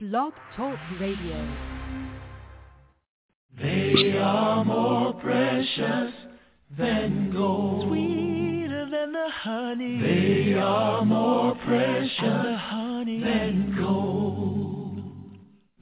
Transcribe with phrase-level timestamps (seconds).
[0.00, 1.46] Blog Talk Radio.
[3.58, 6.12] They are more precious
[6.78, 7.88] than gold.
[7.88, 10.00] Sweeter than the honey.
[10.00, 13.20] They are more precious the honey.
[13.22, 15.02] than gold.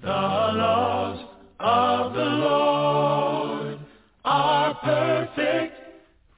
[0.03, 1.25] The laws
[1.61, 3.79] of the Lord
[4.25, 5.75] are perfect,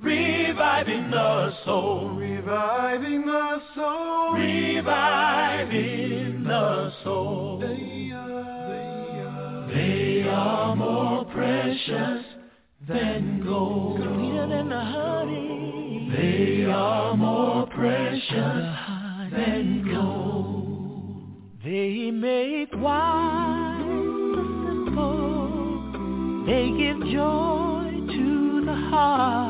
[0.01, 4.33] reviving the soul, Reviving the soul.
[4.35, 5.65] reviving
[6.45, 7.50] the soul.
[10.30, 12.25] They are, more precious
[12.87, 13.97] than gold.
[13.97, 16.09] sweeter than the honey.
[16.16, 18.77] They are more precious
[19.33, 21.61] than gold.
[21.65, 26.45] They make wise the simple.
[26.47, 29.50] They give joy to the heart.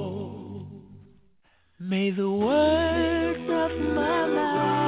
[1.91, 4.80] May the words of my mouth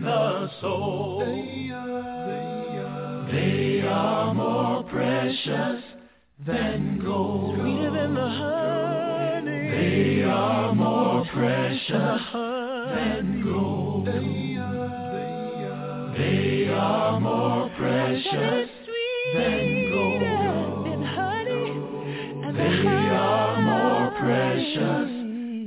[0.00, 1.20] the soul.
[1.20, 5.82] They are they are more precious
[6.46, 7.58] than gold.
[7.58, 9.70] Sweeter than the honey.
[9.70, 14.06] They are more precious than gold.
[16.16, 18.70] They are more precious
[19.34, 20.22] than gold.
[20.86, 21.70] Than honey.
[22.46, 25.15] And the They are more precious than gold.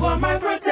[0.00, 0.69] You are my protector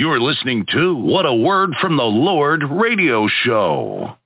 [0.00, 4.16] You're listening to What a Word from the Lord radio show.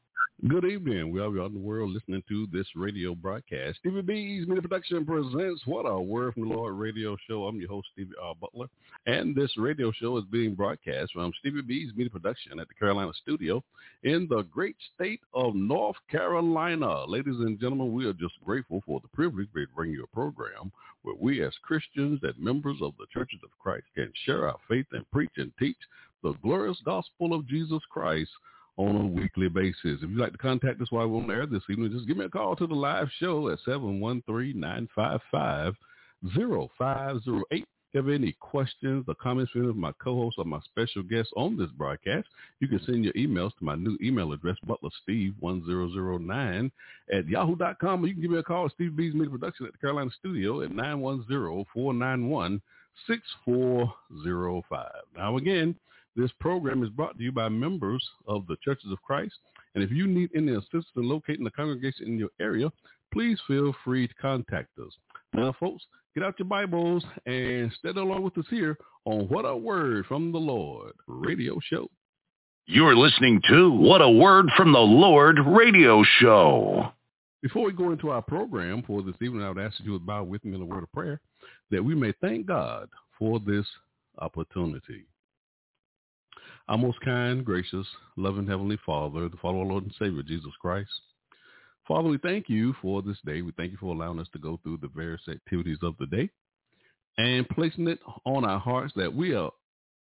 [0.47, 1.11] Good evening.
[1.11, 3.79] We are out in the world listening to this radio broadcast.
[3.79, 7.45] Stevie B's Media Production presents What a Word from the Lord radio show.
[7.45, 8.35] I'm your host, Stevie R.
[8.39, 8.67] Butler.
[9.07, 13.13] And this radio show is being broadcast from Stevie B's Media Production at the Carolina
[13.23, 13.65] studio
[14.03, 17.07] in the great state of North Carolina.
[17.07, 20.71] Ladies and gentlemen, we are just grateful for the privilege to bring you a program
[21.05, 24.87] where we as Christians and members of the churches of Christ can share our faith
[24.93, 25.79] and preach and teach
[26.23, 28.31] the glorious gospel of Jesus Christ
[28.77, 30.03] on a weekly basis.
[30.03, 32.25] If you'd like to contact us while we're on air this evening, just give me
[32.25, 35.75] a call to the live show at 713-955-0508.
[37.51, 41.05] If you have any questions or comments for any of my co-hosts or my special
[41.05, 42.27] guests on this broadcast,
[42.59, 46.73] you can send your emails to my new email address, butlersteve1009
[47.13, 49.73] at yahoo.com, or you can give me a call at Stevie B's Media Production at
[49.73, 52.61] the Carolina Studio at 910-491-6405.
[55.17, 55.77] Now, again,
[56.17, 59.35] this program is brought to you by members of the Churches of Christ.
[59.75, 62.71] And if you need any assistance in locating the congregation in your area,
[63.13, 64.93] please feel free to contact us.
[65.33, 69.57] Now, folks, get out your Bibles and study along with us here on What a
[69.57, 71.89] Word from the Lord radio show.
[72.67, 76.93] You're listening to What a Word from the Lord radio show.
[77.43, 79.99] Before we go into our program for this evening, I would ask that you to
[79.99, 81.21] bow with me in a word of prayer
[81.71, 83.67] that we may thank God for this
[84.19, 85.05] opportunity.
[86.67, 90.89] Our most kind, gracious, loving Heavenly Father, the Father, Lord and Savior, Jesus Christ.
[91.87, 93.43] Father, we thank you for this day.
[93.43, 96.31] We thank you for allowing us to go through the various activities of the day
[97.19, 99.51] and placing it on our hearts that we are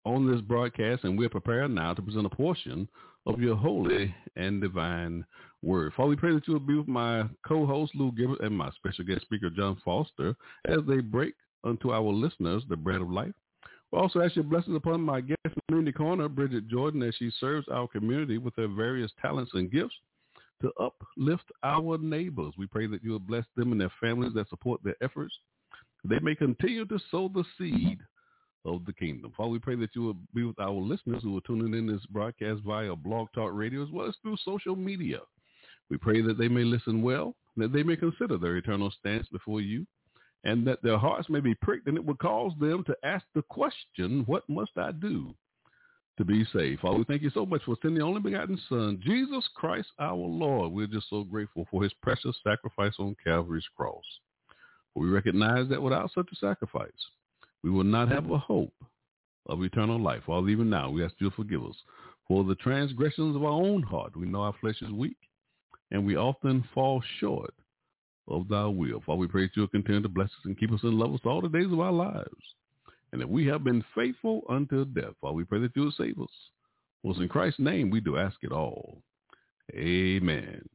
[0.06, 2.88] on this broadcast and we're prepared now to present a portion
[3.26, 5.26] of your holy and divine
[5.62, 5.92] word.
[5.94, 9.04] Father, we pray that you will be with my co-host, Lou Gilbert, and my special
[9.04, 13.34] guest speaker, John Foster, as they break unto our listeners the bread of life.
[13.92, 17.88] Also ask your blessings upon my guest community corner, Bridget Jordan, as she serves our
[17.88, 19.94] community with her various talents and gifts
[20.60, 22.54] to uplift our neighbors.
[22.58, 25.34] We pray that you will bless them and their families that support their efforts.
[26.04, 28.00] They may continue to sow the seed
[28.64, 29.32] of the kingdom.
[29.36, 32.04] Father, we pray that you will be with our listeners who are tuning in this
[32.06, 35.20] broadcast via Blog Talk Radio as well as through social media.
[35.90, 39.60] We pray that they may listen well, that they may consider their eternal stance before
[39.60, 39.86] you,
[40.44, 43.42] and that their hearts may be pricked, and it would cause them to ask the
[43.42, 45.34] question, what must I do
[46.16, 46.80] to be saved?
[46.80, 50.14] Father, we thank you so much for sending the only begotten Son, Jesus Christ our
[50.14, 50.72] Lord.
[50.72, 54.04] We're just so grateful for his precious sacrifice on Calvary's cross.
[54.94, 56.90] We recognize that without such a sacrifice,
[57.62, 58.74] we will not have a hope
[59.46, 60.22] of eternal life.
[60.26, 61.76] Father, even now, we ask you to forgive us
[62.26, 64.16] for the transgressions of our own heart.
[64.16, 65.16] We know our flesh is weak,
[65.90, 67.54] and we often fall short
[68.28, 69.02] of thy will.
[69.04, 71.20] Father, we pray that you'll continue to bless us and keep us in love us
[71.24, 72.54] all the days of our lives.
[73.12, 75.14] And if we have been faithful until death.
[75.20, 76.28] Father, we pray that you will save us.
[77.02, 78.98] For in Christ's name we do ask it all.
[79.74, 80.68] Amen.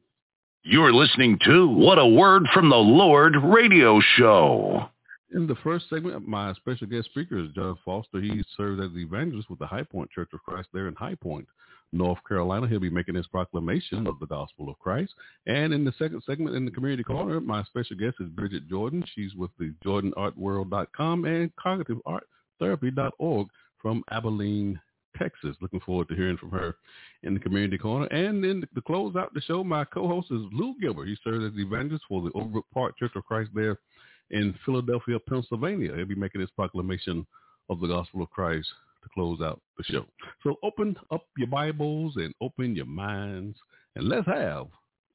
[0.63, 4.85] You're listening to What a Word from the Lord radio show.
[5.33, 8.21] In the first segment, my special guest speaker is John Foster.
[8.21, 11.15] He serves as the evangelist with the High Point Church of Christ there in High
[11.15, 11.47] Point,
[11.93, 12.67] North Carolina.
[12.67, 15.13] He'll be making his proclamation of the gospel of Christ.
[15.45, 19.03] And in the second segment in the community corner, my special guest is Bridget Jordan.
[19.13, 23.47] She's with the jordanartworld.com and cognitivearttherapy.org
[23.81, 24.79] from Abilene,
[25.17, 25.55] Texas.
[25.61, 26.75] Looking forward to hearing from her
[27.21, 28.07] in the community corner.
[28.07, 31.07] And then to close out the show, my co-host is Lou Gilbert.
[31.07, 33.77] He serves as the evangelist for the Overbrook Park Church of Christ there
[34.31, 35.95] in Philadelphia, Pennsylvania.
[35.95, 37.25] He'll be making his proclamation
[37.69, 38.67] of the gospel of Christ
[39.03, 40.05] to close out the show.
[40.43, 43.57] So open up your Bibles and open your minds
[43.95, 44.67] and let's have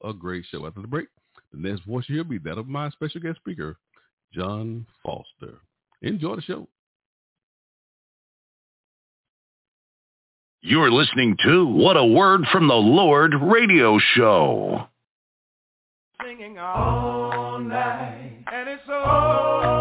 [0.03, 0.65] a great show.
[0.65, 1.07] After the break,
[1.51, 3.77] the next voice you'll be that of my special guest speaker,
[4.33, 5.59] John Foster.
[6.01, 6.67] Enjoy the show.
[10.61, 14.87] You're listening to What a Word from the Lord radio show.
[16.21, 19.78] Singing all night, and it's all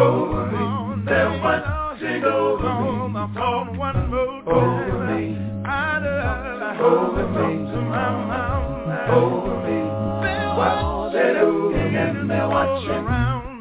[0.00, 1.40] over me, on they're me.
[1.40, 7.70] watching over me, phone one more over me, I love Over me.
[7.70, 9.78] to my over me,
[10.22, 13.06] They're watching over me, and they're watching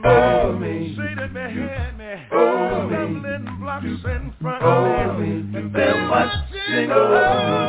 [0.06, 2.14] over me, behind me.
[2.32, 3.04] Over me.
[4.62, 5.32] Over me,
[5.74, 7.69] they're watching over me,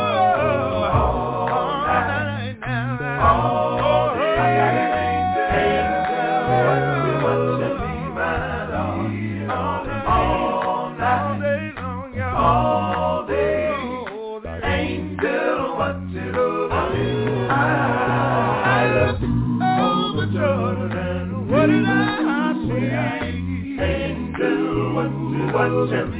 [25.89, 26.20] watching,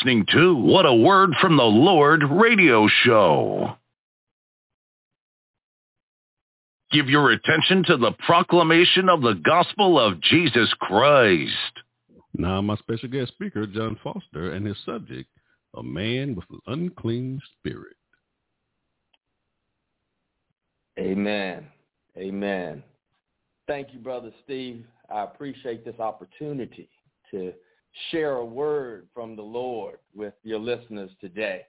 [0.00, 3.76] listening to What a Word from the Lord radio show.
[6.90, 11.52] Give your attention to the proclamation of the gospel of Jesus Christ.
[12.32, 15.28] Now, my special guest speaker, John Foster, and his subject,
[15.76, 17.96] a man with an unclean spirit.
[20.98, 21.66] Amen.
[22.16, 22.82] Amen.
[23.66, 24.84] Thank you, Brother Steve.
[25.14, 26.88] I appreciate this opportunity
[27.32, 27.52] to
[28.10, 31.62] share a word from the Lord with your listeners today.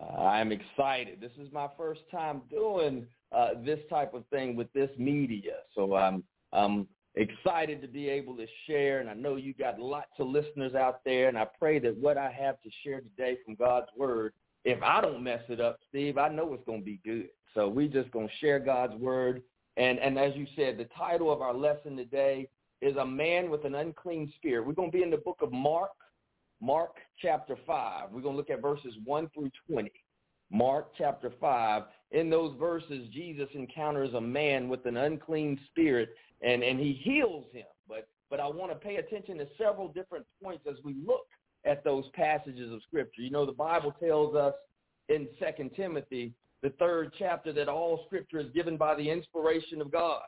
[0.00, 1.20] Uh, I'm excited.
[1.20, 5.94] This is my first time doing uh, this type of thing with this media, so
[5.94, 9.00] I'm I'm excited to be able to share.
[9.00, 12.16] And I know you got lots of listeners out there, and I pray that what
[12.16, 14.32] I have to share today from God's word,
[14.64, 17.28] if I don't mess it up, Steve, I know it's going to be good.
[17.54, 19.42] So we're just going to share God's word.
[19.76, 22.48] And and as you said, the title of our lesson today
[22.80, 24.66] is a man with an unclean spirit.
[24.66, 25.90] We're going to be in the book of Mark,
[26.60, 28.10] Mark chapter 5.
[28.10, 29.90] We're going to look at verses 1 through 20.
[30.50, 31.82] Mark chapter 5.
[32.12, 36.10] In those verses, Jesus encounters a man with an unclean spirit
[36.42, 37.66] and, and he heals him.
[37.88, 41.26] But, but I want to pay attention to several different points as we look
[41.64, 43.22] at those passages of Scripture.
[43.22, 44.54] You know, the Bible tells us
[45.08, 49.92] in Second Timothy, the third chapter, that all Scripture is given by the inspiration of
[49.92, 50.22] God.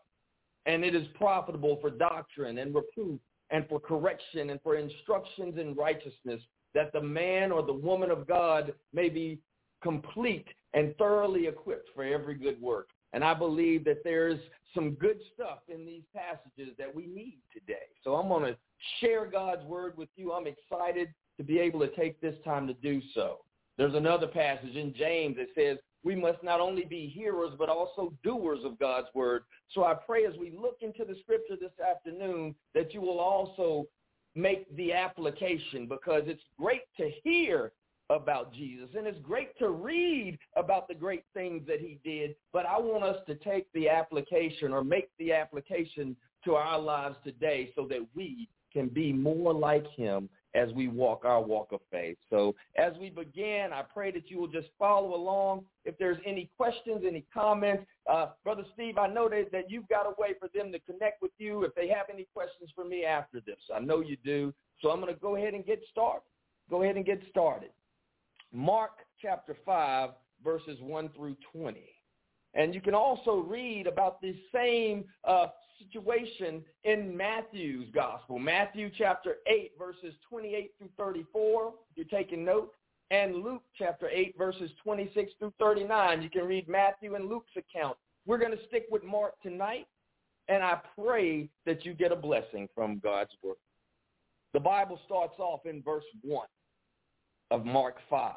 [0.67, 3.21] And it is profitable for doctrine and reproof
[3.51, 6.41] and for correction and for instructions in righteousness,
[6.75, 9.39] that the man or the woman of God may be
[9.83, 12.89] complete and thoroughly equipped for every good work.
[13.13, 14.39] And I believe that there's
[14.73, 17.89] some good stuff in these passages that we need today.
[18.05, 18.57] So I'm going to
[19.01, 20.33] share God's word with you.
[20.33, 23.39] I'm excited to be able to take this time to do so.
[23.79, 28.13] There's another passage in James that says we must not only be hearers but also
[28.23, 29.45] doers of God's word.
[29.75, 33.87] So I pray as we look into the scripture this afternoon that you will also
[34.35, 37.73] make the application because it's great to hear
[38.11, 38.89] about Jesus.
[38.97, 43.05] And it's great to read about the great things that he did, but I want
[43.05, 48.05] us to take the application or make the application to our lives today so that
[48.15, 52.17] we can be more like him as we walk our walk of faith.
[52.29, 55.65] So as we begin, I pray that you will just follow along.
[55.85, 60.07] If there's any questions, any comments, uh, Brother Steve, I know that, that you've got
[60.07, 63.05] a way for them to connect with you if they have any questions for me
[63.05, 63.59] after this.
[63.75, 64.53] I know you do.
[64.83, 66.23] So I'm going to go ahead and get started.
[66.69, 67.71] Go ahead and get started.
[68.53, 70.11] Mark chapter 5,
[70.43, 71.85] verses 1 through 20.
[72.55, 75.47] And you can also read about the same uh,
[75.79, 78.39] situation in Matthew's gospel.
[78.39, 82.73] Matthew chapter 8, verses 28 through 34, if you're taking note,
[83.11, 86.23] and Luke chapter 8, verses 26 through 39.
[86.23, 87.97] You can read Matthew and Luke's account.
[88.27, 89.87] We're going to stick with Mark tonight,
[90.49, 93.57] and I pray that you get a blessing from God's word.
[94.53, 96.47] The Bible starts off in verse 1
[97.51, 98.35] of Mark 5.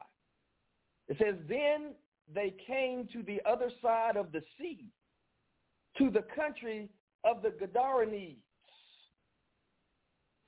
[1.10, 1.94] It says, Then
[2.34, 4.86] they came to the other side of the sea,
[5.98, 6.90] to the country
[7.24, 8.38] of the Gadarenes.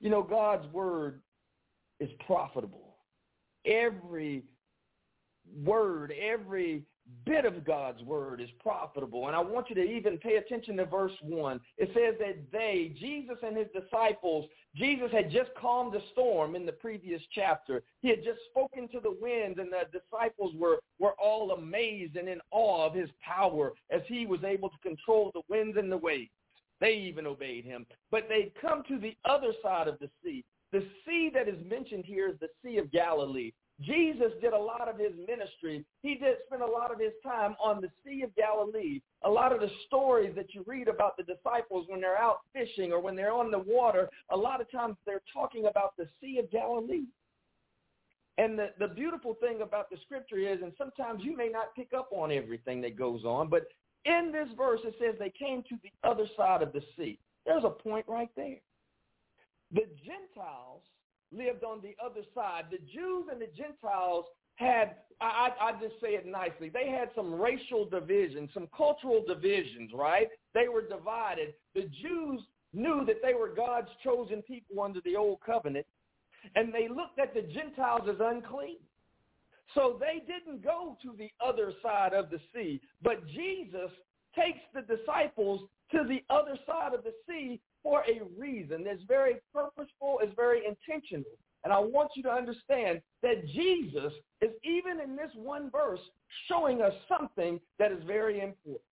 [0.00, 1.20] You know, God's word
[2.00, 2.96] is profitable.
[3.64, 4.44] Every
[5.64, 6.84] word, every
[7.24, 9.26] bit of God's word is profitable.
[9.26, 11.60] And I want you to even pay attention to verse 1.
[11.78, 16.66] It says that they, Jesus and his disciples, Jesus had just calmed the storm in
[16.66, 17.82] the previous chapter.
[18.00, 22.28] He had just spoken to the winds and the disciples were, were all amazed and
[22.28, 25.96] in awe of his power as he was able to control the winds and the
[25.96, 26.30] waves.
[26.80, 27.86] They even obeyed him.
[28.10, 30.44] But they come to the other side of the sea.
[30.72, 33.52] The sea that is mentioned here is the Sea of Galilee.
[33.82, 35.84] Jesus did a lot of his ministry.
[36.02, 39.00] He did spend a lot of his time on the Sea of Galilee.
[39.22, 42.92] A lot of the stories that you read about the disciples when they're out fishing
[42.92, 46.38] or when they're on the water, a lot of times they're talking about the Sea
[46.38, 47.04] of Galilee.
[48.38, 51.92] And the, the beautiful thing about the scripture is, and sometimes you may not pick
[51.96, 53.66] up on everything that goes on, but
[54.04, 57.18] in this verse it says they came to the other side of the sea.
[57.44, 58.60] There's a point right there.
[59.72, 60.82] The Gentiles
[61.36, 62.64] lived on the other side.
[62.70, 64.24] The Jews and the Gentiles
[64.56, 69.90] had, I, I, just say it nicely, they had some racial divisions, some cultural divisions,
[69.94, 70.28] right?
[70.54, 71.54] They were divided.
[71.74, 72.40] The Jews
[72.72, 75.86] knew that they were God's chosen people under the old covenant,
[76.54, 78.78] and they looked at the Gentiles as unclean.
[79.74, 83.90] So they didn't go to the other side of the sea, but Jesus
[84.34, 89.36] takes the disciples to the other side of the sea for a reason It's very
[89.52, 91.32] purposeful, It's very intentional.
[91.64, 96.00] And I want you to understand that Jesus is even in this one verse
[96.48, 98.82] showing us something that is very important.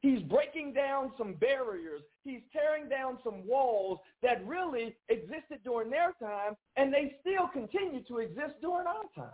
[0.00, 2.02] He's breaking down some barriers.
[2.22, 8.02] He's tearing down some walls that really existed during their time, and they still continue
[8.04, 9.32] to exist during our time.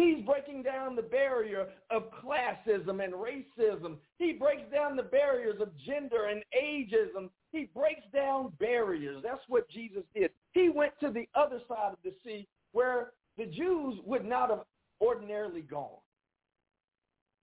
[0.00, 3.96] He's breaking down the barrier of classism and racism.
[4.18, 7.28] He breaks down the barriers of gender and ageism.
[7.52, 9.22] He breaks down barriers.
[9.22, 10.30] That's what Jesus did.
[10.52, 14.64] He went to the other side of the sea where the Jews would not have
[15.02, 16.00] ordinarily gone.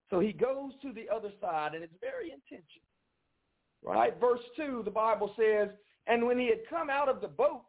[0.09, 2.87] So he goes to the other side, and it's very intentional.
[3.83, 4.19] Right?
[4.19, 5.69] Verse 2, the Bible says,
[6.07, 7.65] And when he had come out of the boat,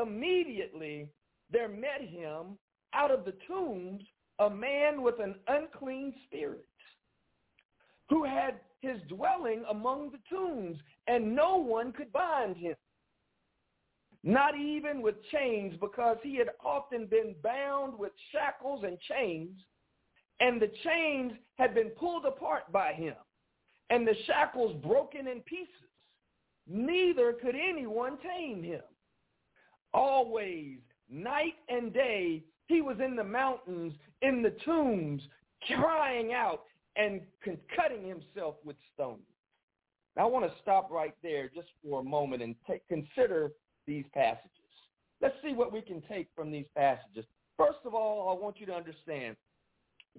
[0.00, 1.08] immediately
[1.52, 2.58] there met him
[2.94, 4.02] out of the tombs
[4.40, 6.66] a man with an unclean spirit
[8.08, 12.74] who had his dwelling among the tombs, and no one could bind him,
[14.24, 19.50] not even with chains, because he had often been bound with shackles and chains,
[20.40, 23.14] and the chains had been pulled apart by him,
[23.90, 25.74] and the shackles broken in pieces.
[26.66, 28.82] Neither could anyone tame him.
[29.92, 30.78] Always,
[31.10, 35.22] night and day, he was in the mountains, in the tombs,
[35.66, 36.62] crying out
[36.96, 37.20] and
[37.76, 39.20] cutting himself with stones.
[40.16, 43.50] Now, I want to stop right there just for a moment and take, consider
[43.86, 44.50] these passages.
[45.20, 47.24] Let's see what we can take from these passages.
[47.56, 49.36] First of all, I want you to understand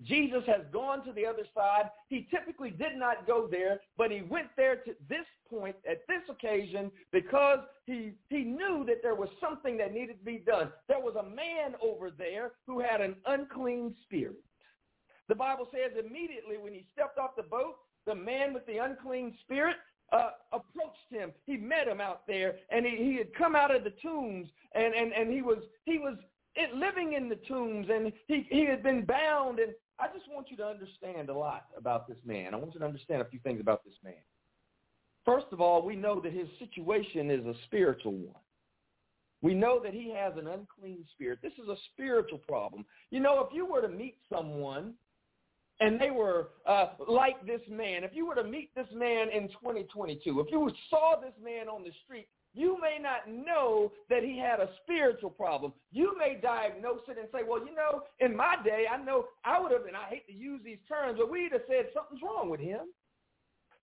[0.04, 1.90] Jesus has gone to the other side.
[2.08, 6.22] He typically did not go there, but he went there to this point at this
[6.30, 10.70] occasion because he, he knew that there was something that needed to be done.
[10.88, 14.42] There was a man over there who had an unclean spirit.
[15.28, 17.76] The Bible says immediately when he stepped off the boat,
[18.06, 19.76] the man with the unclean spirit
[20.12, 21.32] uh, approached him.
[21.46, 24.94] He met him out there, and he, he had come out of the tombs, and,
[24.94, 26.18] and, and he was he was
[26.76, 29.60] living in the tombs, and he, he had been bound.
[29.60, 32.54] And I just want you to understand a lot about this man.
[32.54, 34.14] I want you to understand a few things about this man.
[35.24, 38.42] First of all, we know that his situation is a spiritual one.
[39.44, 41.40] We know that he has an unclean spirit.
[41.44, 42.86] This is a spiritual problem.
[43.12, 44.94] You know, if you were to meet someone
[45.80, 49.50] and they were uh, like this man, if you were to meet this man in
[49.50, 54.38] 2022, if you saw this man on the street, you may not know that he
[54.38, 55.74] had a spiritual problem.
[55.92, 59.60] You may diagnose it and say, well, you know, in my day, I know I
[59.60, 62.50] would have, and I hate to use these terms, but we'd have said something's wrong
[62.50, 62.82] with him.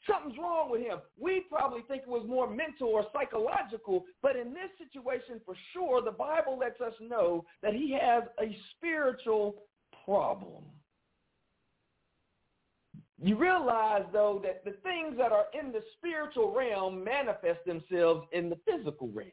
[0.09, 0.99] Something's wrong with him.
[1.19, 6.03] We probably think it was more mental or psychological, but in this situation, for sure,
[6.03, 9.57] the Bible lets us know that he has a spiritual
[10.05, 10.65] problem.
[13.21, 18.49] You realize, though, that the things that are in the spiritual realm manifest themselves in
[18.49, 19.31] the physical realm,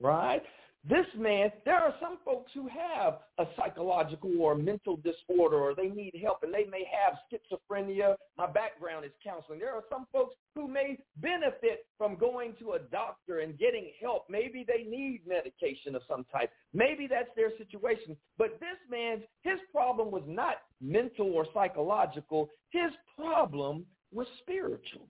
[0.00, 0.42] right?
[0.84, 5.88] This man, there are some folks who have a psychological or mental disorder or they
[5.88, 8.16] need help and they may have schizophrenia.
[8.36, 9.60] My background is counseling.
[9.60, 14.24] There are some folks who may benefit from going to a doctor and getting help.
[14.28, 16.50] Maybe they need medication of some type.
[16.74, 18.16] Maybe that's their situation.
[18.36, 22.50] But this man's, his problem was not mental or psychological.
[22.70, 25.06] His problem was spiritual.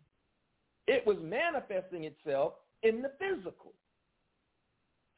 [0.86, 3.72] It was manifesting itself in the physical.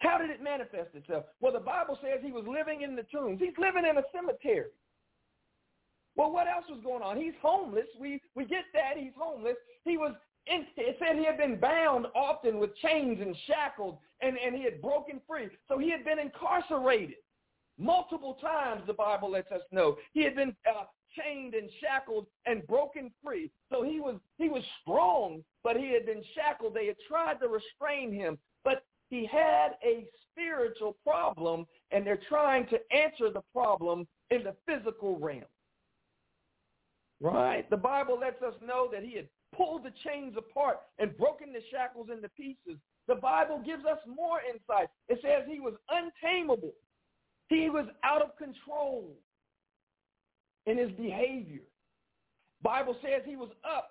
[0.04, 1.24] How did it manifest itself?
[1.40, 3.40] Well, the Bible says he was living in the tombs.
[3.40, 4.70] He's living in a cemetery.
[6.16, 7.16] Well, what else was going on?
[7.16, 7.86] He's homeless.
[7.98, 9.56] We we get that he's homeless.
[9.84, 10.14] He was
[10.46, 14.62] in, it said he had been bound often with chains and shackled, and, and he
[14.62, 15.48] had broken free.
[15.68, 17.16] So he had been incarcerated
[17.78, 19.96] multiple times, the Bible lets us know.
[20.12, 20.84] He had been uh,
[21.18, 23.50] chained and shackled and broken free.
[23.70, 26.74] So he was he was strong, but he had been shackled.
[26.74, 28.38] They had tried to restrain him,
[29.08, 35.18] he had a spiritual problem, and they're trying to answer the problem in the physical
[35.18, 35.44] realm.
[37.20, 37.68] Right?
[37.70, 41.60] The Bible lets us know that he had pulled the chains apart and broken the
[41.70, 42.80] shackles into pieces.
[43.06, 44.88] The Bible gives us more insight.
[45.08, 46.72] It says he was untamable.
[47.48, 49.14] He was out of control
[50.66, 51.62] in his behavior.
[52.62, 53.90] Bible says he was up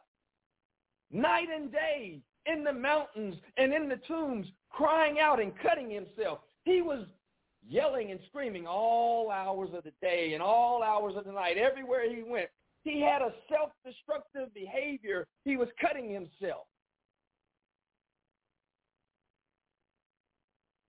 [1.11, 6.39] night and day in the mountains and in the tombs, crying out and cutting himself.
[6.65, 7.05] He was
[7.65, 12.09] yelling and screaming all hours of the day and all hours of the night, everywhere
[12.13, 12.49] he went.
[12.83, 15.25] He had a self-destructive behavior.
[15.45, 16.65] He was cutting himself.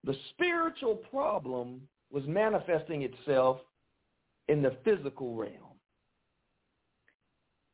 [0.02, 3.58] The spiritual problem was manifesting itself
[4.48, 5.52] in the physical realm.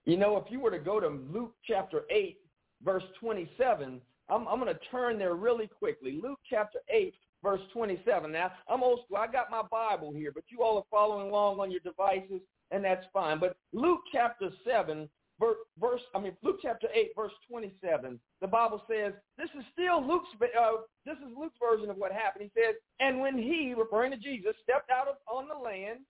[0.05, 2.38] You know, if you were to go to Luke chapter 8,
[2.85, 4.01] verse 27.
[4.30, 6.20] I'm, I'm going to turn there really quickly.
[6.22, 8.30] Luke chapter 8, verse 27.
[8.30, 9.18] Now, I'm old school.
[9.18, 12.40] I got my Bible here, but you all are following along on your devices,
[12.70, 13.40] and that's fine.
[13.40, 15.08] But Luke chapter 7,
[15.40, 20.28] verse, I mean, Luke chapter 8, verse 27, the Bible says, this is still Luke's,
[20.42, 22.50] uh, this is Luke's version of what happened.
[22.54, 26.00] He says, and when he, referring to Jesus, stepped out of, on the land,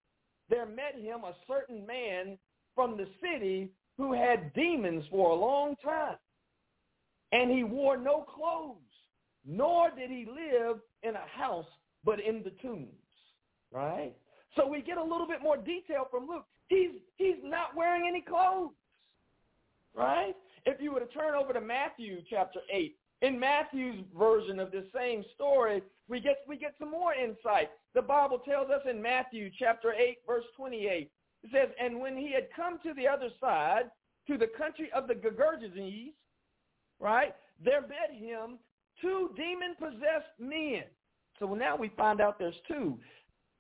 [0.49, 2.37] there met him a certain man
[2.75, 6.17] from the city who had demons for a long time
[7.33, 8.77] and he wore no clothes,
[9.47, 11.67] nor did he live in a house,
[12.05, 12.89] but in the tombs.
[13.73, 14.15] Right?
[14.57, 16.45] So we get a little bit more detail from Luke.
[16.69, 18.73] He's he's not wearing any clothes.
[19.95, 20.35] Right?
[20.67, 24.85] If you were to turn over to Matthew chapter 8, in Matthew's version of this
[24.95, 27.71] same story, we get we get some more insight.
[27.95, 31.11] The Bible tells us in Matthew chapter 8 verse 28.
[31.43, 33.91] It says, "And when he had come to the other side,
[34.27, 36.13] to the country of the Gergesenes,
[37.01, 37.35] right?
[37.65, 38.59] There met him
[39.01, 40.83] two demon-possessed men.
[41.39, 42.99] So now we find out there's two.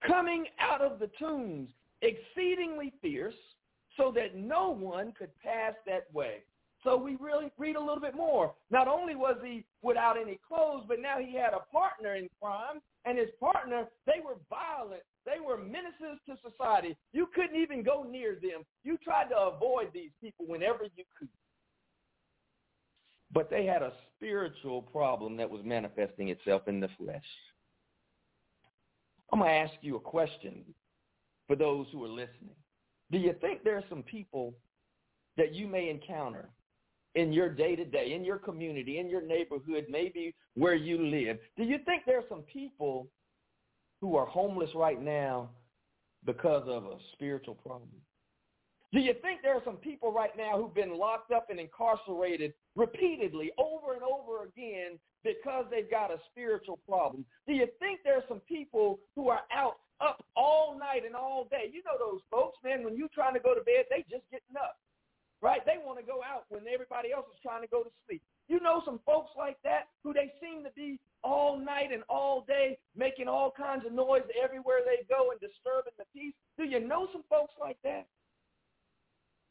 [0.06, 1.70] Coming out of the tombs,
[2.02, 3.34] exceedingly fierce,
[3.96, 6.42] so that no one could pass that way.
[6.82, 8.54] So we really read a little bit more.
[8.70, 12.80] Not only was he without any clothes, but now he had a partner in crime,
[13.04, 15.02] and his partner, they were violent.
[15.26, 16.96] They were menaces to society.
[17.12, 18.64] You couldn't even go near them.
[18.84, 21.28] You tried to avoid these people whenever you could.
[23.32, 27.24] But they had a spiritual problem that was manifesting itself in the flesh.
[29.32, 30.64] I'm going to ask you a question
[31.46, 32.56] for those who are listening.
[33.12, 34.54] Do you think there are some people
[35.36, 36.48] that you may encounter
[37.14, 41.38] in your day-to-day, in your community, in your neighborhood, maybe where you live?
[41.56, 43.08] Do you think there are some people
[44.00, 45.50] who are homeless right now
[46.24, 47.90] because of a spiritual problem?
[48.92, 52.52] Do you think there are some people right now who've been locked up and incarcerated
[52.74, 57.24] repeatedly over and over again because they've got a spiritual problem?
[57.46, 61.46] Do you think there are some people who are out up all night and all
[61.50, 61.70] day?
[61.72, 64.58] You know those folks, man, when you're trying to go to bed, they just getting
[64.58, 64.76] up.
[65.40, 65.64] Right?
[65.64, 68.20] They want to go out when everybody else is trying to go to sleep.
[68.48, 72.44] You know some folks like that who they seem to be all night and all
[72.46, 76.34] day making all kinds of noise everywhere they go and disturbing the peace.
[76.58, 78.06] Do you know some folks like that?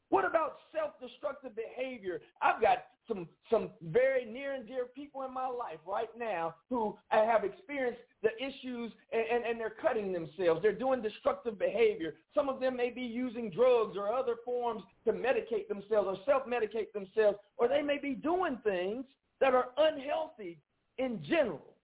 [0.09, 2.21] What about self-destructive behavior?
[2.41, 6.97] I've got some some very near and dear people in my life right now who
[7.09, 10.61] have experienced the issues and, and, and, they're cutting themselves.
[10.61, 12.15] They're doing destructive behavior.
[12.35, 16.91] Some of them may be using drugs or other forms to medicate themselves or self-medicate
[16.93, 19.05] themselves, or they may be doing things
[19.39, 20.59] that are unhealthy
[20.97, 21.75] in general.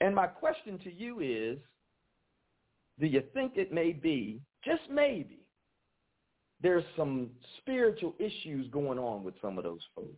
[0.00, 1.58] And my question to you is,
[2.98, 5.43] do you think it may be, just maybe,
[6.64, 10.08] there's some spiritual issues going on with some of those folks.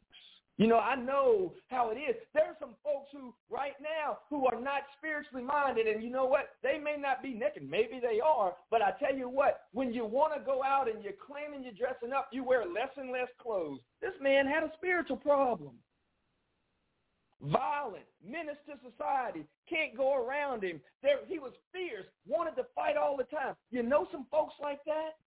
[0.58, 2.14] You know, I know how it is.
[2.32, 6.24] There are some folks who right now who are not spiritually minded and you know
[6.24, 6.50] what?
[6.62, 7.68] They may not be naked.
[7.68, 8.54] Maybe they are.
[8.70, 11.74] But I tell you what, when you want to go out and you're claiming you're
[11.74, 13.80] dressing up, you wear less and less clothes.
[14.00, 15.72] This man had a spiritual problem.
[17.42, 20.80] Violent, menace to society, can't go around him.
[21.02, 23.56] There, he was fierce, wanted to fight all the time.
[23.70, 25.18] You know some folks like that?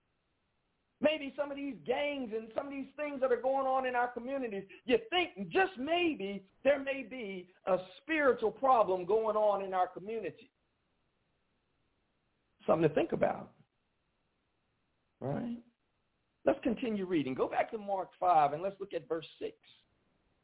[1.01, 3.95] Maybe some of these gangs and some of these things that are going on in
[3.95, 9.73] our communities, you think just maybe there may be a spiritual problem going on in
[9.73, 10.51] our community.
[12.67, 13.51] Something to think about.
[15.21, 15.57] Right?
[16.45, 17.33] Let's continue reading.
[17.33, 19.53] Go back to Mark 5 and let's look at verse 6.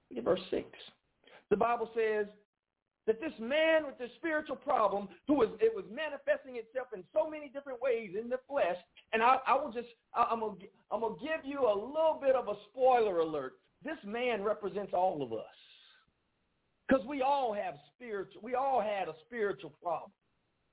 [0.10, 0.66] Look at verse 6.
[1.50, 2.28] The Bible says,
[3.08, 7.30] that this man with this spiritual problem, who was it was manifesting itself in so
[7.30, 8.78] many different ways in the flesh,
[9.14, 10.56] and I, I will just I, I'm gonna
[10.92, 13.54] I'm gonna give you a little bit of a spoiler alert.
[13.84, 15.46] This man represents all of us,
[16.88, 20.12] because we all have spiritual we all had a spiritual problem,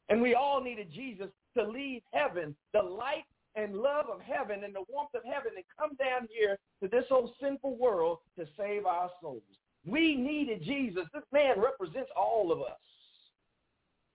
[0.08, 4.74] and we all needed Jesus to leave heaven, the light and love of heaven and
[4.74, 8.86] the warmth of heaven, and come down here to this old sinful world to save
[8.86, 9.42] our souls.
[9.86, 11.04] We needed Jesus.
[11.12, 12.78] This man represents all of us.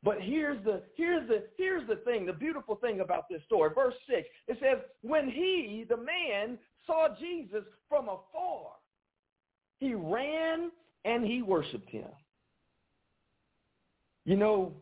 [0.03, 3.71] But here's the here's the here's the thing, the beautiful thing about this story.
[3.73, 4.27] Verse 6.
[4.47, 8.71] It says, "When he, the man, saw Jesus from afar,
[9.79, 10.71] he ran
[11.03, 12.07] and he worshiped him."
[14.23, 14.73] You know,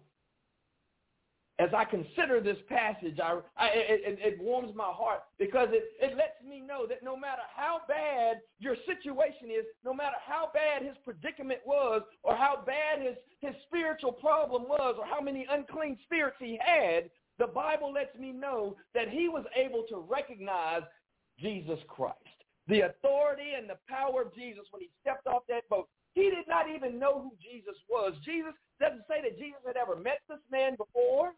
[1.57, 6.17] as I consider this passage, I, I, it, it, warms my heart because it, it
[6.17, 10.85] lets me know that no matter how bad your situation is, no matter how bad
[10.85, 15.97] his predicament was, or how bad his, his spiritual problem was, or how many unclean
[16.03, 20.81] spirits he had, the Bible lets me know that he was able to recognize
[21.39, 22.17] Jesus Christ.
[22.67, 25.87] The authority and the power of Jesus when he stepped off that boat.
[26.15, 28.13] He did not even know who Jesus was.
[28.23, 31.33] Jesus doesn't say that Jesus had ever met this man before.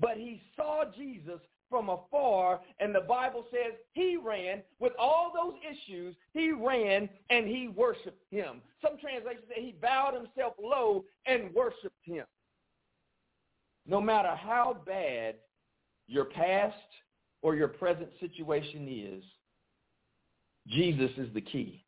[0.00, 5.54] But he saw Jesus from afar, and the Bible says he ran with all those
[5.68, 6.14] issues.
[6.32, 8.62] He ran and he worshiped him.
[8.80, 12.26] Some translations say he bowed himself low and worshiped him.
[13.86, 15.36] No matter how bad
[16.06, 16.76] your past
[17.42, 19.24] or your present situation is,
[20.68, 21.83] Jesus is the key.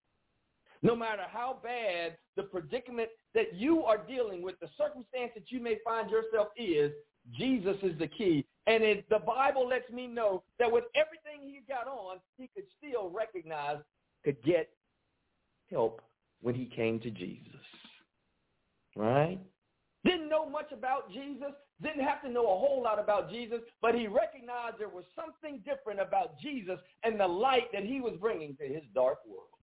[0.82, 5.60] No matter how bad the predicament that you are dealing with, the circumstance that you
[5.60, 6.92] may find yourself is,
[7.36, 8.46] Jesus is the key.
[8.66, 12.64] And it, the Bible lets me know that with everything he got on, he could
[12.78, 13.78] still recognize,
[14.24, 14.68] could get
[15.70, 16.02] help
[16.42, 17.60] when he came to Jesus.
[18.94, 19.38] Right?
[20.04, 23.94] Didn't know much about Jesus, didn't have to know a whole lot about Jesus, but
[23.94, 28.56] he recognized there was something different about Jesus and the light that he was bringing
[28.56, 29.55] to his dark world.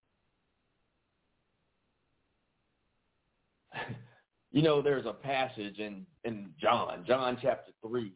[4.54, 8.14] You know, there's a passage in, in John, John chapter 3,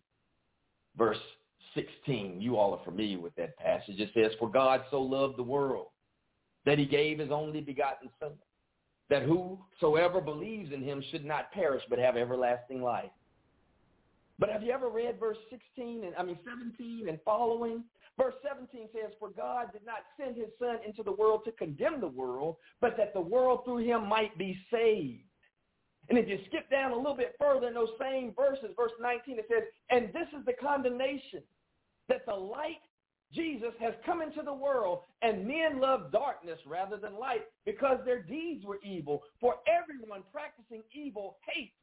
[0.96, 1.18] verse
[1.74, 2.40] 16.
[2.40, 4.00] You all are familiar with that passage.
[4.00, 5.88] It says, For God so loved the world
[6.68, 8.34] that he gave his only begotten Son,
[9.10, 13.10] that whosoever believes in him should not perish but have everlasting life.
[14.38, 17.84] But have you ever read verse 16 and I mean 17 and following?
[18.16, 22.00] Verse 17 says, For God did not send his son into the world to condemn
[22.00, 25.24] the world, but that the world through him might be saved.
[26.10, 29.40] And if you skip down a little bit further in those same verses, verse 19,
[29.40, 31.42] it says, And this is the condemnation,
[32.08, 32.82] that the light,
[33.34, 38.22] Jesus, has come into the world, and men love darkness rather than light because their
[38.22, 39.22] deeds were evil.
[39.42, 41.74] For everyone practicing evil hates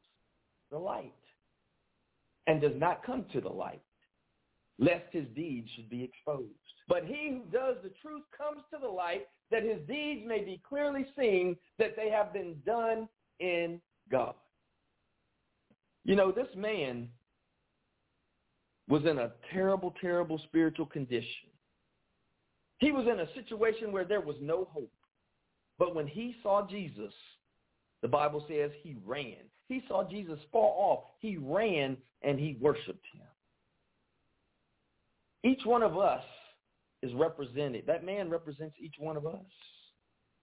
[0.70, 1.12] the light
[2.46, 3.82] and does not come to the light
[4.78, 6.48] lest his deeds should be exposed.
[6.88, 10.60] But he who does the truth comes to the light, that his deeds may be
[10.68, 13.08] clearly seen, that they have been done
[13.40, 14.34] in God.
[16.04, 17.08] You know, this man
[18.88, 21.48] was in a terrible, terrible spiritual condition.
[22.78, 24.92] He was in a situation where there was no hope.
[25.78, 27.12] But when he saw Jesus,
[28.02, 29.36] the Bible says he ran.
[29.68, 31.10] He saw Jesus fall off.
[31.20, 33.22] He ran and he worshiped him.
[35.42, 36.22] Each one of us
[37.02, 37.84] is represented.
[37.86, 39.40] That man represents each one of us.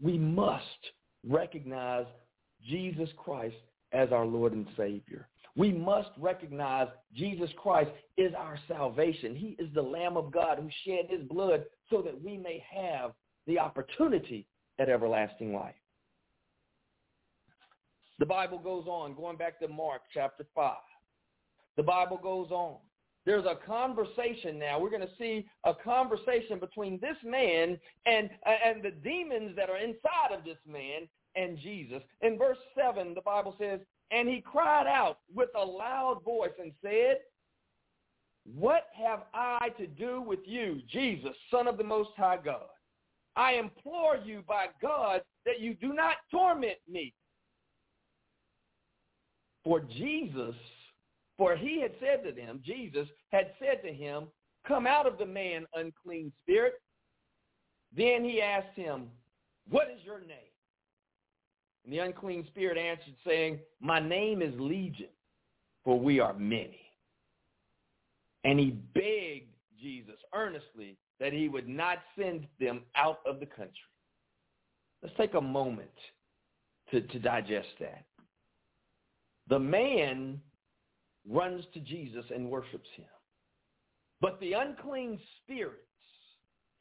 [0.01, 0.63] We must
[1.27, 2.05] recognize
[2.67, 3.55] Jesus Christ
[3.91, 5.27] as our Lord and Savior.
[5.55, 9.35] We must recognize Jesus Christ is our salvation.
[9.35, 13.11] He is the Lamb of God who shed his blood so that we may have
[13.47, 14.47] the opportunity
[14.79, 15.75] at everlasting life.
[18.19, 20.75] The Bible goes on, going back to Mark chapter 5.
[21.75, 22.77] The Bible goes on.
[23.25, 24.79] There's a conversation now.
[24.79, 29.77] We're going to see a conversation between this man and, and the demons that are
[29.77, 32.01] inside of this man and Jesus.
[32.21, 33.79] In verse 7, the Bible says,
[34.11, 37.17] And he cried out with a loud voice and said,
[38.45, 42.67] What have I to do with you, Jesus, Son of the Most High God?
[43.35, 47.13] I implore you by God that you do not torment me.
[49.63, 50.55] For Jesus
[51.41, 54.27] for he had said to them, Jesus had said to him,
[54.67, 56.73] come out of the man, unclean spirit.
[57.97, 59.07] Then he asked him,
[59.67, 60.50] what is your name?
[61.83, 65.09] And the unclean spirit answered, saying, my name is Legion,
[65.83, 66.81] for we are many.
[68.43, 73.75] And he begged Jesus earnestly that he would not send them out of the country.
[75.01, 75.89] Let's take a moment
[76.91, 78.05] to, to digest that.
[79.49, 80.39] The man
[81.27, 83.05] runs to Jesus and worships him.
[84.21, 85.77] But the unclean spirits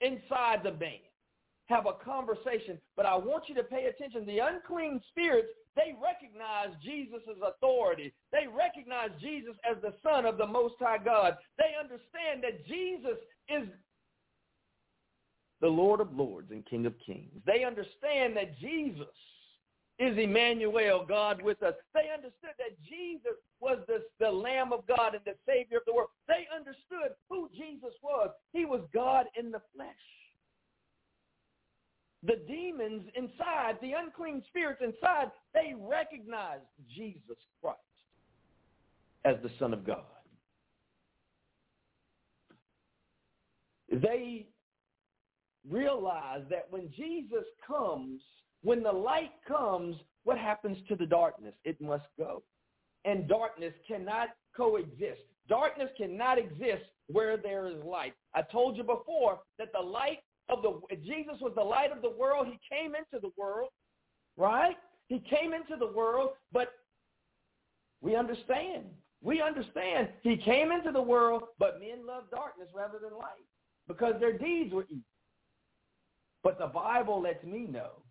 [0.00, 1.09] inside the man
[1.70, 4.26] have a conversation, but I want you to pay attention.
[4.26, 8.12] The unclean spirits, they recognize Jesus' authority.
[8.32, 11.36] They recognize Jesus as the Son of the Most High God.
[11.56, 13.16] They understand that Jesus
[13.48, 13.68] is
[15.60, 17.30] the Lord of Lords and King of Kings.
[17.46, 19.06] They understand that Jesus
[19.98, 21.74] is Emmanuel, God with us.
[21.94, 25.92] They understood that Jesus was the, the Lamb of God and the Savior of the
[25.92, 26.08] world.
[26.26, 28.30] They understood who Jesus was.
[28.52, 29.86] He was God in the flesh.
[32.22, 36.64] The demons inside, the unclean spirits inside, they recognized
[36.94, 37.78] Jesus Christ
[39.24, 40.04] as the Son of God.
[43.90, 44.46] They
[45.68, 48.20] realize that when Jesus comes,
[48.62, 51.54] when the light comes, what happens to the darkness?
[51.64, 52.42] It must go.
[53.04, 55.22] And darkness cannot coexist.
[55.48, 58.12] Darkness cannot exist where there is light.
[58.34, 62.10] I told you before that the light of the, Jesus was the light of the
[62.10, 62.46] world.
[62.46, 63.70] He came into the world,
[64.36, 64.76] right?
[65.08, 66.68] He came into the world, but
[68.00, 68.84] we understand.
[69.22, 70.08] We understand.
[70.22, 73.44] He came into the world, but men love darkness rather than light
[73.88, 75.04] because their deeds were evil.
[76.42, 78.02] But the Bible lets me know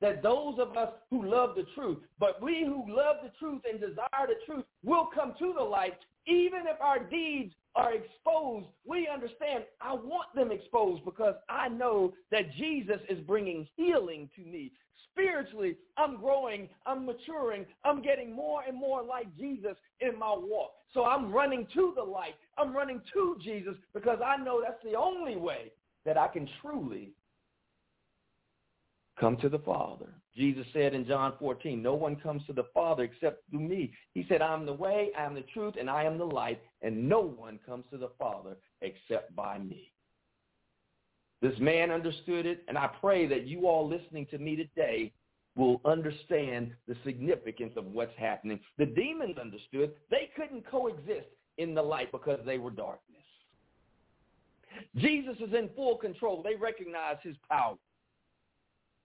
[0.00, 3.80] that those of us who love the truth, but we who love the truth and
[3.80, 8.66] desire the truth will come to the light even if our deeds are exposed.
[8.86, 14.42] We understand I want them exposed because I know that Jesus is bringing healing to
[14.42, 14.72] me.
[15.10, 20.72] Spiritually, I'm growing, I'm maturing, I'm getting more and more like Jesus in my walk.
[20.92, 22.34] So I'm running to the light.
[22.58, 25.72] I'm running to Jesus because I know that's the only way
[26.04, 27.12] that I can truly
[29.18, 30.14] come to the Father.
[30.36, 33.92] Jesus said in John 14, no one comes to the Father except through me.
[34.14, 36.60] He said, I am the way, I am the truth, and I am the light,
[36.82, 39.92] and no one comes to the Father except by me.
[41.40, 45.12] This man understood it, and I pray that you all listening to me today
[45.56, 48.58] will understand the significance of what's happening.
[48.78, 51.28] The demons understood they couldn't coexist
[51.58, 53.22] in the light because they were darkness.
[54.96, 56.42] Jesus is in full control.
[56.42, 57.76] They recognize his power.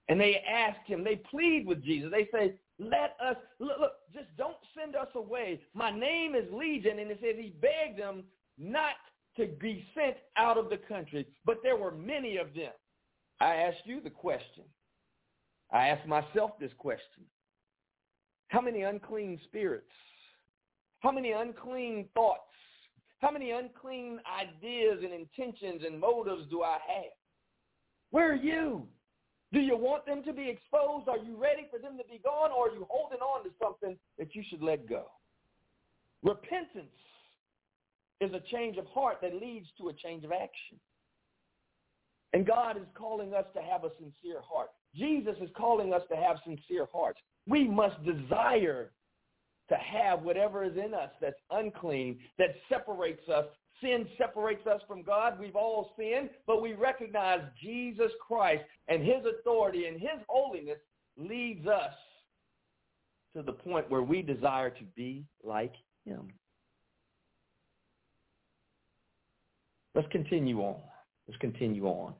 [0.09, 2.11] And they ask him, they plead with Jesus.
[2.11, 5.61] They say, let us, look, look, just don't send us away.
[5.75, 6.97] My name is Legion.
[6.99, 8.23] And it says he begged them
[8.57, 8.95] not
[9.37, 11.27] to be sent out of the country.
[11.45, 12.71] But there were many of them.
[13.39, 14.63] I asked you the question.
[15.71, 17.23] I asked myself this question.
[18.47, 19.85] How many unclean spirits?
[21.01, 22.41] How many unclean thoughts?
[23.19, 27.11] How many unclean ideas and intentions and motives do I have?
[28.09, 28.87] Where are you?
[29.51, 31.07] Do you want them to be exposed?
[31.09, 32.51] Are you ready for them to be gone?
[32.51, 35.05] Or are you holding on to something that you should let go?
[36.23, 36.85] Repentance
[38.21, 40.77] is a change of heart that leads to a change of action.
[42.33, 44.69] And God is calling us to have a sincere heart.
[44.95, 47.19] Jesus is calling us to have sincere hearts.
[47.47, 48.91] We must desire
[49.69, 53.45] to have whatever is in us that's unclean, that separates us.
[53.81, 55.39] Sin separates us from God.
[55.39, 60.79] We've all sinned, but we recognize Jesus Christ and his authority and his holiness
[61.17, 61.93] leads us
[63.35, 65.73] to the point where we desire to be like
[66.05, 66.27] him.
[69.95, 70.77] Let's continue on.
[71.27, 72.13] Let's continue on.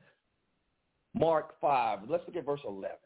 [1.14, 2.00] Mark 5.
[2.08, 2.96] Let's look at verse 11.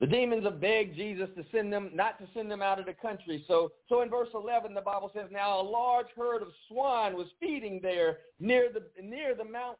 [0.00, 2.94] The demons have begged Jesus to send them, not to send them out of the
[2.94, 3.44] country.
[3.46, 7.26] So, so in verse 11, the Bible says, now a large herd of swine was
[7.38, 9.76] feeding there near the, near the mountains.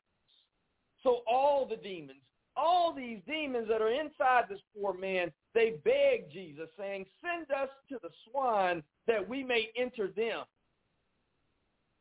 [1.03, 2.21] So all the demons,
[2.55, 7.71] all these demons that are inside this poor man, they begged Jesus saying, send us
[7.89, 10.45] to the swine that we may enter them.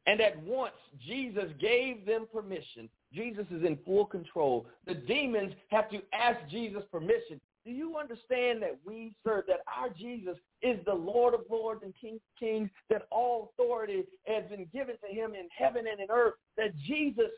[0.08, 0.74] And at once
[1.08, 2.90] Jesus gave them permission.
[3.14, 4.66] Jesus is in full control.
[4.86, 7.40] The demons have to ask Jesus permission.
[7.66, 11.94] Do you understand that we serve, that our Jesus is the Lord of lords and
[12.00, 16.08] King of kings, that all authority has been given to him in heaven and in
[16.10, 17.32] earth, that Jesus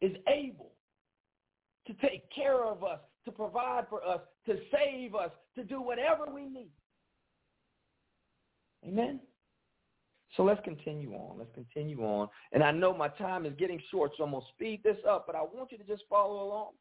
[0.00, 0.72] is able
[1.86, 6.26] to take care of us, to provide for us, to save us, to do whatever
[6.32, 6.70] we need.
[8.86, 9.20] Amen?
[10.36, 11.38] So let's continue on.
[11.38, 12.28] Let's continue on.
[12.52, 15.26] And I know my time is getting short, so I'm going to speed this up,
[15.26, 16.72] but I want you to just follow along.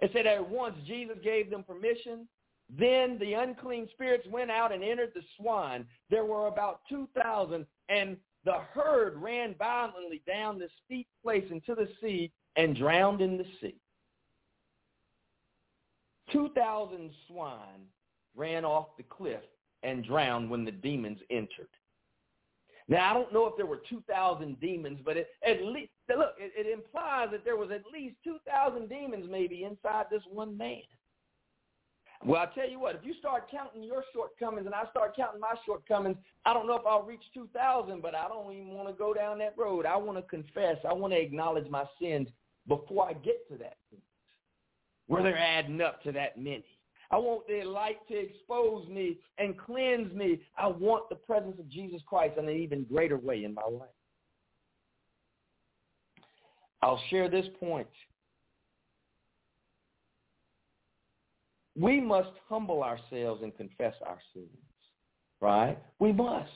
[0.00, 2.28] It said at once Jesus gave them permission.
[2.70, 5.86] Then the unclean spirits went out and entered the swine.
[6.10, 11.88] There were about 2,000, and the herd ran violently down the steep place into the
[12.00, 13.76] sea and drowned in the sea.
[16.32, 17.86] 2,000 swine
[18.36, 19.42] ran off the cliff
[19.82, 21.68] and drowned when the demons entered.
[22.88, 26.52] Now, I don't know if there were 2,000 demons, but it, at least, look, it,
[26.56, 30.80] it implies that there was at least 2,000 demons maybe inside this one man.
[32.24, 35.40] Well, I'll tell you what, if you start counting your shortcomings and I start counting
[35.40, 38.94] my shortcomings, I don't know if I'll reach 2,000, but I don't even want to
[38.94, 39.86] go down that road.
[39.86, 40.78] I want to confess.
[40.88, 42.28] I want to acknowledge my sins
[42.66, 43.76] before I get to that
[45.08, 46.64] where they're adding up to that many.
[47.10, 50.40] I want their light to expose me and cleanse me.
[50.58, 53.88] I want the presence of Jesus Christ in an even greater way in my life.
[56.82, 57.88] I'll share this point.
[61.76, 64.48] We must humble ourselves and confess our sins,
[65.40, 65.78] right?
[65.98, 66.50] We must.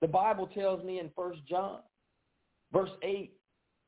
[0.00, 1.80] The Bible tells me in 1 John,
[2.72, 3.32] verse 8,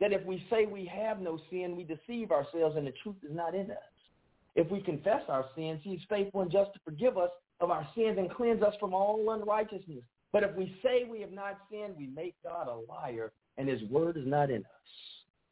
[0.00, 3.34] that if we say we have no sin, we deceive ourselves and the truth is
[3.34, 3.95] not in us.
[4.56, 7.30] If we confess our sins, he is faithful and just to forgive us
[7.60, 10.02] of our sins and cleanse us from all unrighteousness.
[10.32, 13.82] But if we say we have not sinned, we make God a liar and his
[13.84, 14.90] word is not in us.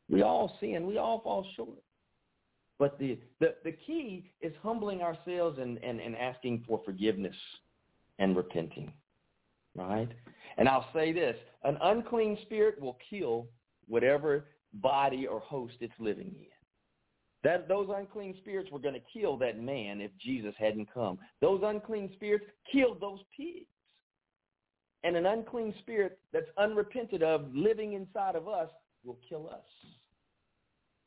[0.08, 0.86] We all sin.
[0.86, 1.78] We all fall short.
[2.78, 7.36] But the, the, the key is humbling ourselves and, and, and asking for forgiveness
[8.18, 8.92] and repenting.
[9.76, 10.08] Right?
[10.56, 13.46] And I'll say this, an unclean spirit will kill
[13.86, 16.53] whatever body or host it's living in.
[17.44, 21.18] That those unclean spirits were going to kill that man if Jesus hadn't come.
[21.40, 23.66] Those unclean spirits killed those pigs.
[25.04, 28.70] And an unclean spirit that's unrepented of living inside of us
[29.04, 29.60] will kill us.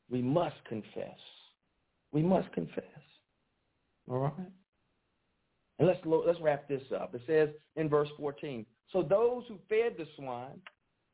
[0.09, 1.17] We must confess.
[2.11, 2.83] We must confess.
[4.09, 4.33] All right?
[5.79, 7.13] And let's, let's wrap this up.
[7.15, 10.61] It says in verse 14, so those who fed the swine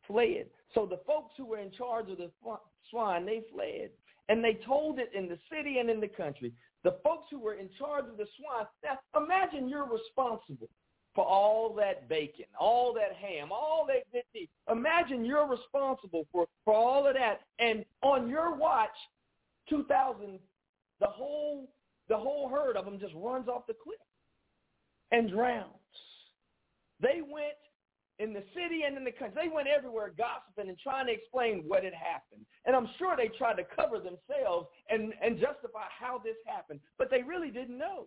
[0.05, 0.47] fled.
[0.74, 2.30] So the folks who were in charge of the
[2.89, 3.89] swine, they fled.
[4.30, 6.53] And they told it in the city and in the country.
[6.84, 8.65] The folks who were in charge of the swine.
[8.84, 10.69] Now, imagine you're responsible
[11.15, 14.47] for all that bacon, all that ham, all that good.
[14.71, 17.41] Imagine you're responsible for, for all of that.
[17.59, 18.89] And on your watch,
[19.69, 20.39] 2,000,
[20.99, 21.69] the whole,
[22.09, 23.99] the whole herd of them just runs off the cliff
[25.11, 25.67] and drowns.
[26.99, 27.53] They went
[28.20, 29.43] in the city and in the country.
[29.43, 32.45] They went everywhere gossiping and trying to explain what had happened.
[32.66, 37.09] And I'm sure they tried to cover themselves and, and justify how this happened, but
[37.09, 38.05] they really didn't know.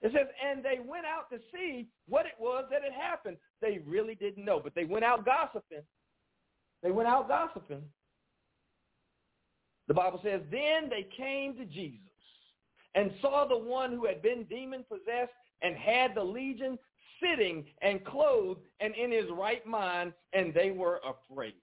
[0.00, 3.36] It says, and they went out to see what it was that had happened.
[3.60, 5.82] They really didn't know, but they went out gossiping.
[6.82, 7.82] They went out gossiping.
[9.88, 11.98] The Bible says, then they came to Jesus
[12.94, 15.32] and saw the one who had been demon possessed
[15.62, 16.78] and had the legion
[17.22, 21.54] sitting and clothed and in his right mind, and they were afraid.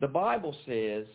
[0.00, 1.06] The Bible says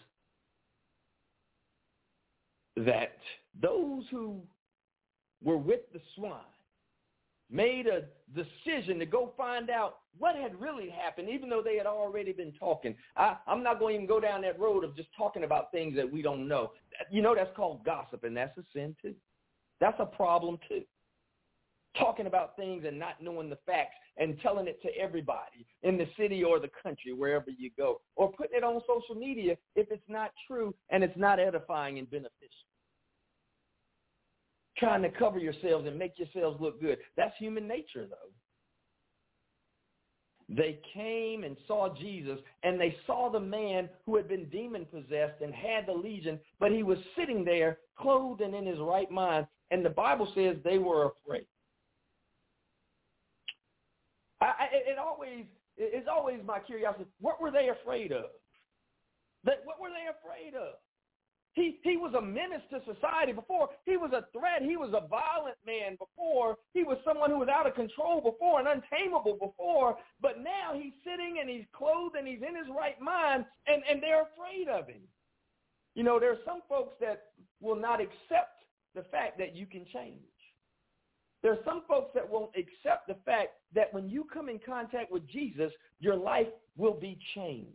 [2.77, 3.17] that
[3.61, 4.41] those who
[5.43, 6.39] were with the swine
[7.51, 8.03] made a
[8.33, 12.53] decision to go find out what had really happened, even though they had already been
[12.53, 12.95] talking.
[13.17, 15.95] I, I'm not going to even go down that road of just talking about things
[15.97, 16.71] that we don't know.
[17.11, 19.15] You know, that's called gossip, and that's a sin too.
[19.81, 20.83] That's a problem too.
[21.97, 26.07] Talking about things and not knowing the facts and telling it to everybody in the
[26.17, 30.07] city or the country, wherever you go, or putting it on social media if it's
[30.07, 32.31] not true and it's not edifying and beneficial
[34.81, 36.97] trying to cover yourselves and make yourselves look good.
[37.15, 38.31] That's human nature, though.
[40.53, 45.53] They came and saw Jesus, and they saw the man who had been demon-possessed and
[45.53, 49.85] had the legion, but he was sitting there, clothed and in his right mind, and
[49.85, 51.45] the Bible says they were afraid.
[54.41, 55.45] I, I, it always
[55.77, 57.05] it's always my curiosity.
[57.21, 58.25] What were they afraid of?
[59.45, 60.73] That, what were they afraid of?
[61.53, 63.69] He, he was a menace to society before.
[63.85, 64.61] He was a threat.
[64.61, 66.55] He was a violent man before.
[66.73, 69.97] He was someone who was out of control before and untamable before.
[70.21, 74.01] But now he's sitting and he's clothed and he's in his right mind and, and
[74.01, 75.01] they're afraid of him.
[75.93, 77.23] You know, there are some folks that
[77.59, 78.63] will not accept
[78.95, 80.21] the fact that you can change.
[81.43, 85.11] There are some folks that won't accept the fact that when you come in contact
[85.11, 86.47] with Jesus, your life
[86.77, 87.67] will be changed.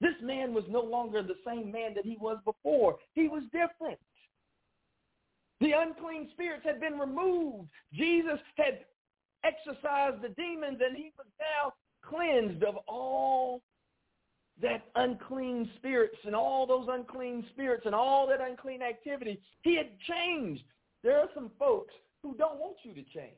[0.00, 2.96] This man was no longer the same man that he was before.
[3.14, 3.98] He was different.
[5.60, 7.68] The unclean spirits had been removed.
[7.94, 8.80] Jesus had
[9.44, 11.72] exorcised the demons and he was now
[12.02, 13.62] cleansed of all
[14.60, 19.40] that unclean spirits and all those unclean spirits and all that unclean activity.
[19.62, 20.64] He had changed.
[21.02, 23.36] There are some folks who don't want you to change.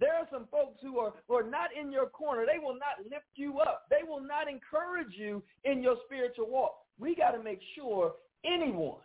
[0.00, 2.44] There are some folks who are, who are not in your corner.
[2.46, 3.86] They will not lift you up.
[3.90, 6.76] They will not encourage you in your spiritual walk.
[6.98, 9.00] We got to make sure anyone,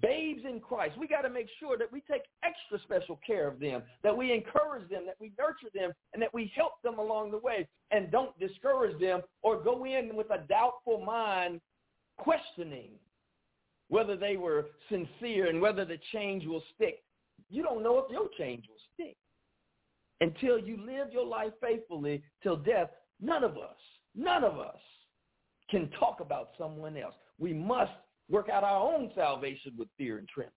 [0.00, 3.58] babes in Christ, we got to make sure that we take extra special care of
[3.58, 7.30] them, that we encourage them, that we nurture them, and that we help them along
[7.30, 11.60] the way and don't discourage them or go in with a doubtful mind
[12.18, 12.90] questioning
[13.88, 17.02] whether they were sincere and whether the change will stick.
[17.48, 18.75] You don't know if your change will
[20.20, 22.90] until you live your life faithfully till death,
[23.20, 23.76] none of us,
[24.14, 24.78] none of us
[25.70, 27.14] can talk about someone else.
[27.38, 27.92] We must
[28.28, 30.52] work out our own salvation with fear and trembling.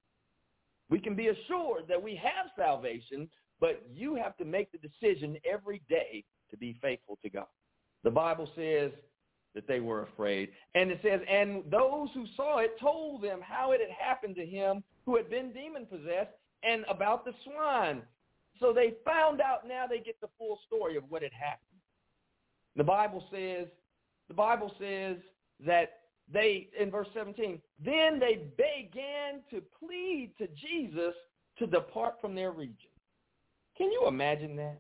[0.89, 3.29] We can be assured that we have salvation,
[3.59, 7.45] but you have to make the decision every day to be faithful to God.
[8.03, 8.91] The Bible says
[9.55, 10.49] that they were afraid.
[10.75, 14.45] And it says, and those who saw it told them how it had happened to
[14.45, 16.31] him who had been demon-possessed
[16.63, 18.01] and about the swine.
[18.59, 21.79] So they found out now they get the full story of what had happened.
[22.75, 23.67] The Bible says,
[24.27, 25.17] the Bible says
[25.65, 25.99] that
[26.31, 31.15] they, in verse 17, then they began to plead to Jesus
[31.57, 32.91] to depart from their region.
[33.77, 34.79] Can you imagine that?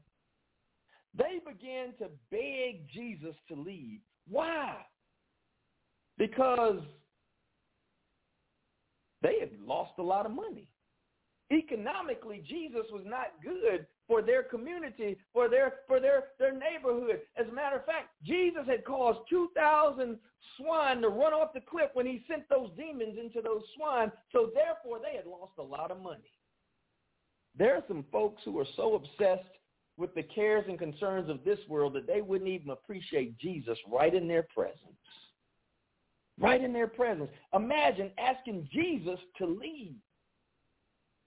[1.15, 3.99] They began to beg Jesus to leave.
[4.27, 4.75] Why?
[6.17, 6.81] Because
[9.21, 10.67] they had lost a lot of money
[11.51, 17.21] economically jesus was not good for their community for their for their their neighborhood.
[17.37, 20.17] As a matter of fact jesus had caused 2000
[20.57, 24.11] swine to run off the cliff when he sent those demons into those swine.
[24.31, 26.31] So therefore they had lost a lot of money.
[27.57, 29.49] There are some folks who are so obsessed
[29.97, 34.15] with the cares and concerns of this world that they wouldn't even appreciate jesus right
[34.15, 34.79] in their presence.
[36.39, 37.29] Right in their presence.
[37.53, 39.95] Imagine asking jesus to leave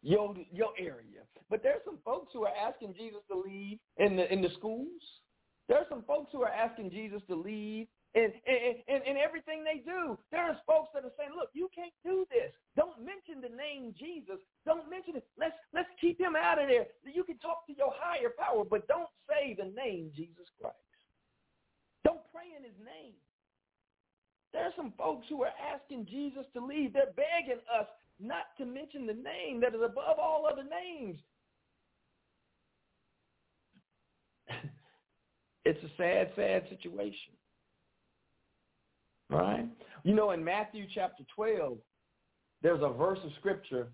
[0.02, 1.22] your your area.
[1.48, 5.02] But there's some folks who are asking Jesus to leave in the in the schools.
[5.68, 9.80] There's some folks who are asking Jesus to leave in, in, in, in everything they
[9.80, 10.18] do.
[10.30, 12.52] There's folks that are saying, look, you can't do this.
[12.76, 14.36] Don't mention the name Jesus.
[14.66, 15.24] Don't mention it.
[15.38, 16.86] Let's let's keep him out of there.
[17.08, 20.76] You can talk to your higher power, but don't say the name Jesus Christ.
[22.04, 23.16] Don't pray in his name.
[24.52, 26.92] There's some folks who are asking Jesus to leave.
[26.92, 27.88] They're begging us
[28.20, 31.18] not to mention the name that is above all other names.
[35.64, 37.32] it's a sad, sad situation.
[39.30, 39.66] Right?
[40.04, 41.78] You know, in Matthew chapter 12,
[42.62, 43.88] there's a verse of scripture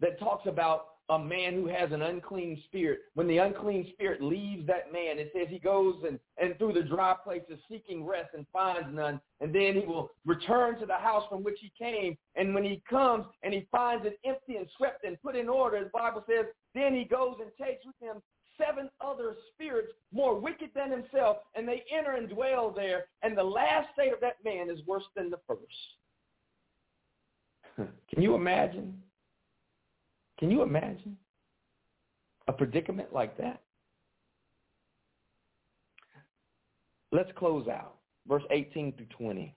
[0.00, 3.00] that talks about a man who has an unclean spirit.
[3.14, 6.82] When the unclean spirit leaves that man, it says he goes and, and through the
[6.82, 9.20] dry places seeking rest and finds none.
[9.40, 12.16] And then he will return to the house from which he came.
[12.36, 15.82] And when he comes and he finds it empty and swept and put in order,
[15.82, 18.22] the Bible says, then he goes and takes with him
[18.58, 23.06] seven other spirits more wicked than himself, and they enter and dwell there.
[23.22, 25.60] And the last state of that man is worse than the first.
[28.12, 29.02] Can you imagine?
[30.42, 31.16] Can you imagine
[32.48, 33.62] a predicament like that?
[37.12, 37.98] Let's close out.
[38.26, 39.54] Verse 18 through 20.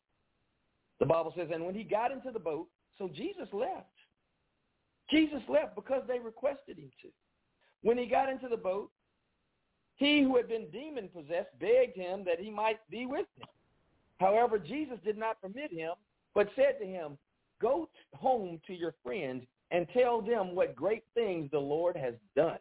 [0.99, 2.67] The Bible says, and when he got into the boat,
[2.99, 3.87] so Jesus left.
[5.09, 7.07] Jesus left because they requested him to.
[7.81, 8.91] When he got into the boat,
[9.95, 13.47] he who had been demon possessed begged him that he might be with him.
[14.19, 15.93] However, Jesus did not permit him,
[16.35, 17.17] but said to him,
[17.59, 22.59] Go home to your friends and tell them what great things the Lord has done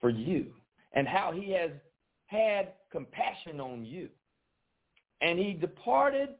[0.00, 0.46] for you
[0.92, 1.70] and how he has
[2.26, 4.08] had compassion on you.
[5.20, 6.30] And he departed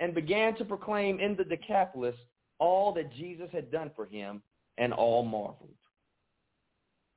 [0.00, 2.14] and began to proclaim in the Decapolis
[2.58, 4.42] all that Jesus had done for him,
[4.78, 5.74] and all marveled.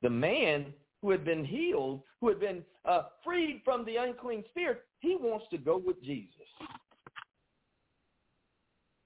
[0.02, 4.84] The man who had been healed, who had been uh, freed from the unclean spirit,
[5.00, 6.34] he wants to go with Jesus.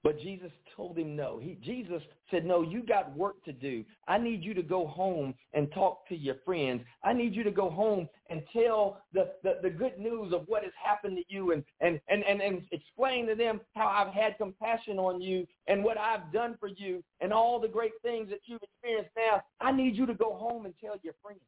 [0.06, 1.40] But Jesus told him no.
[1.42, 2.00] He, Jesus
[2.30, 3.84] said, no, you got work to do.
[4.06, 6.82] I need you to go home and talk to your friends.
[7.02, 10.62] I need you to go home and tell the, the, the good news of what
[10.62, 14.38] has happened to you and, and, and, and, and explain to them how I've had
[14.38, 18.42] compassion on you and what I've done for you and all the great things that
[18.44, 19.42] you've experienced now.
[19.60, 21.40] I need you to go home and tell your friends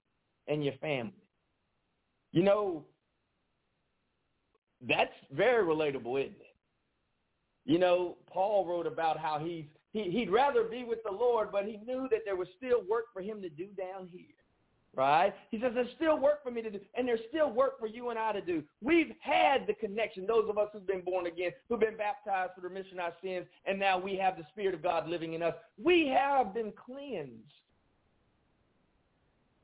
[0.49, 1.13] and your family.
[2.33, 2.85] You know,
[4.89, 6.48] that's very relatable, isn't it?
[7.69, 11.67] You know, Paul wrote about how he's, he, he'd rather be with the Lord, but
[11.67, 14.25] he knew that there was still work for him to do down here.
[14.97, 15.35] Right?
[15.51, 18.09] He says, there's still work for me to do, and there's still work for you
[18.09, 18.65] and I to do.
[18.83, 22.63] We've had the connection, those of us who've been born again, who've been baptized for
[22.63, 25.43] the remission of our sins, and now we have the Spirit of God living in
[25.43, 25.55] us.
[25.81, 27.53] We have been cleansed.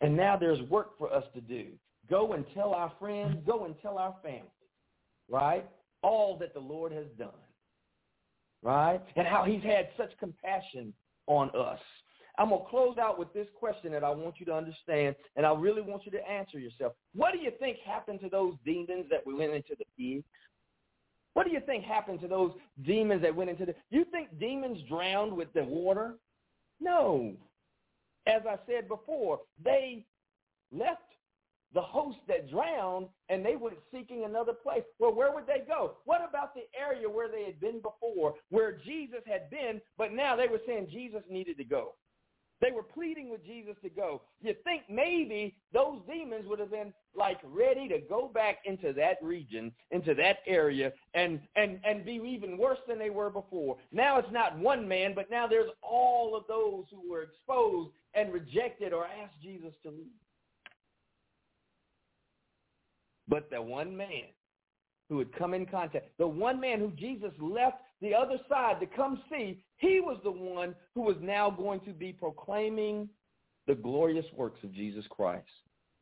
[0.03, 1.69] And now there's work for us to do.
[2.11, 4.43] Go and tell our friends, go and tell our family,
[5.31, 5.67] right?
[6.03, 7.31] All that the Lord has done
[8.65, 9.01] right?
[9.15, 10.93] And how he's had such compassion
[11.27, 11.79] on us.
[12.37, 15.47] I'm going to close out with this question that I want you to understand, and
[15.47, 16.95] I really want you to answer yourself.
[17.15, 20.25] What do you think happened to those demons that we went into the pig?
[21.35, 22.53] What do you think happened to those
[22.85, 23.75] demons that went into the...
[23.91, 26.15] You think demons drowned with the water?
[26.81, 27.35] No.
[28.27, 30.05] As I said before, they
[30.73, 31.03] left
[31.75, 34.83] the host that drowned and they went seeking another place.
[34.99, 35.97] Well, where would they go?
[36.05, 40.37] What about the area where they had been before, where Jesus had been, but now
[40.37, 41.95] they were saying Jesus needed to go?
[42.61, 44.23] They were pleading with Jesus to go.
[44.41, 49.19] You think maybe those demons would have been like ready to go back into that
[49.21, 53.77] region, into that area, and, and, and be even worse than they were before.
[53.93, 58.33] Now it's not one man, but now there's all of those who were exposed and
[58.33, 60.24] rejected or asked Jesus to leave.
[63.29, 64.25] But the one man
[65.09, 68.87] who had come in contact, the one man who Jesus left the other side to
[68.87, 73.09] come see, he was the one who was now going to be proclaiming
[73.67, 75.49] the glorious works of Jesus Christ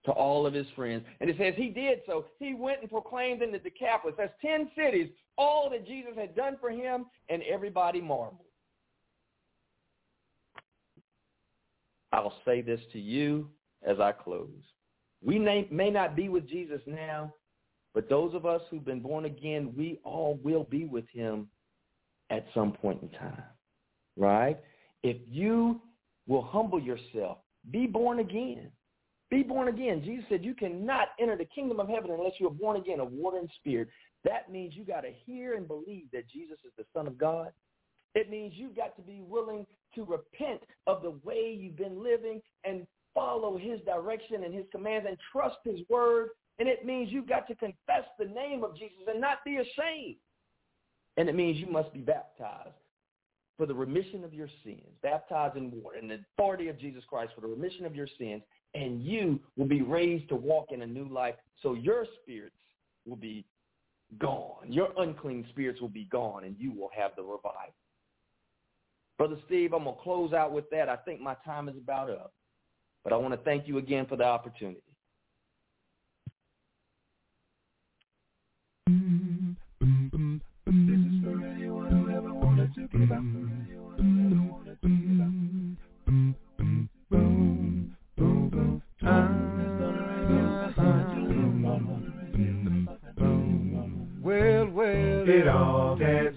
[0.04, 1.04] to all of his friends.
[1.20, 2.26] And it says he did so.
[2.38, 4.16] He went and proclaimed in the Decapolis.
[4.18, 8.40] That's 10 cities, all that Jesus had done for him, and everybody marveled.
[12.12, 13.48] I'll say this to you
[13.86, 14.48] as I close.
[15.24, 17.32] We may, may not be with Jesus now,
[17.94, 21.48] but those of us who've been born again, we all will be with him
[22.30, 23.42] at some point in time,
[24.16, 24.58] right?
[25.02, 25.80] If you
[26.26, 27.38] will humble yourself,
[27.70, 28.70] be born again.
[29.30, 30.02] Be born again.
[30.04, 33.12] Jesus said you cannot enter the kingdom of heaven unless you are born again of
[33.12, 33.88] water and spirit.
[34.24, 37.48] That means you got to hear and believe that Jesus is the Son of God.
[38.14, 42.40] It means you've got to be willing to repent of the way you've been living
[42.64, 46.30] and follow his direction and his commands and trust his word.
[46.58, 50.16] And it means you've got to confess the name of Jesus and not be ashamed.
[51.16, 52.74] And it means you must be baptized
[53.56, 57.32] for the remission of your sins, baptized in water in the authority of Jesus Christ
[57.34, 58.42] for the remission of your sins.
[58.74, 61.34] And you will be raised to walk in a new life.
[61.62, 62.56] So your spirits
[63.06, 63.44] will be
[64.18, 64.66] gone.
[64.72, 67.74] Your unclean spirits will be gone and you will have the revival.
[69.18, 70.88] Brother Steve, I'm going to close out with that.
[70.88, 72.32] I think my time is about up.
[73.04, 74.82] But I want to thank you again for the opportunity.
[94.22, 96.31] Well, well, it all depends.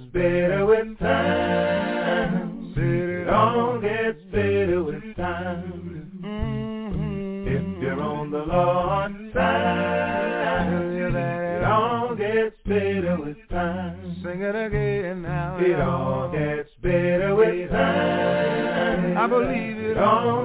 [8.56, 11.16] on time.
[11.16, 14.16] It all gets better with time.
[14.24, 15.58] Sing it again now.
[15.60, 19.18] It all gets better with time.
[19.18, 20.45] I believe it all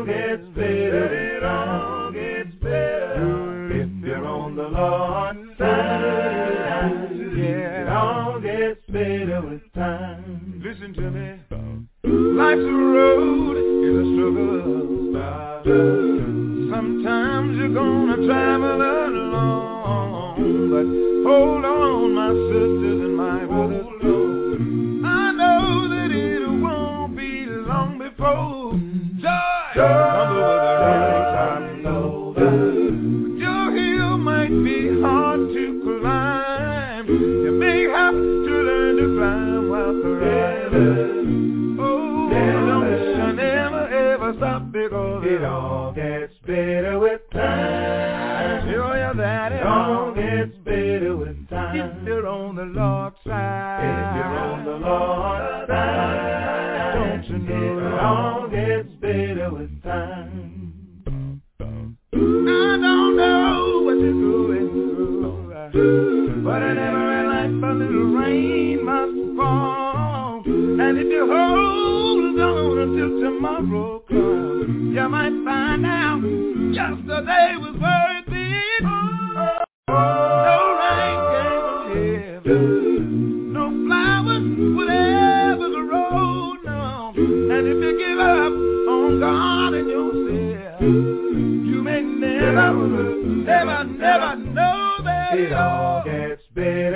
[92.53, 96.90] never, never, never know that it all gets better.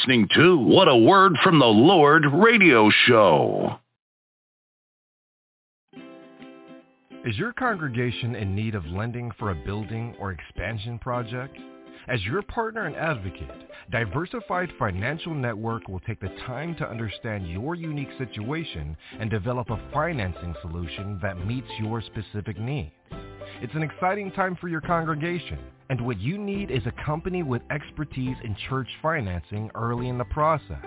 [0.00, 3.78] listening to What a Word from the Lord radio show.
[7.26, 11.54] Is your congregation in need of lending for a building or expansion project?
[12.08, 13.50] As your partner and advocate,
[13.90, 19.80] Diversified Financial Network will take the time to understand your unique situation and develop a
[19.92, 22.92] financing solution that meets your specific needs.
[23.60, 25.58] It's an exciting time for your congregation
[25.90, 30.24] and what you need is a company with expertise in church financing early in the
[30.24, 30.86] process.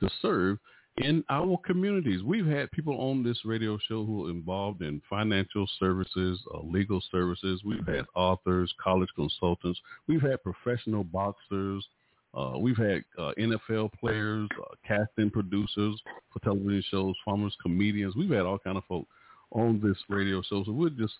[0.00, 0.58] to serve
[1.00, 2.22] in our communities.
[2.22, 7.02] We've had people on this radio show who are involved in financial services, uh, legal
[7.10, 7.62] services.
[7.64, 9.80] We've had authors, college consultants.
[10.06, 11.86] We've had professional boxers.
[12.34, 16.00] Uh, we've had uh, NFL players, uh, casting producers
[16.32, 18.16] for television shows, farmers, comedians.
[18.16, 19.06] We've had all kind of folk
[19.52, 20.64] on this radio show.
[20.64, 21.14] So we just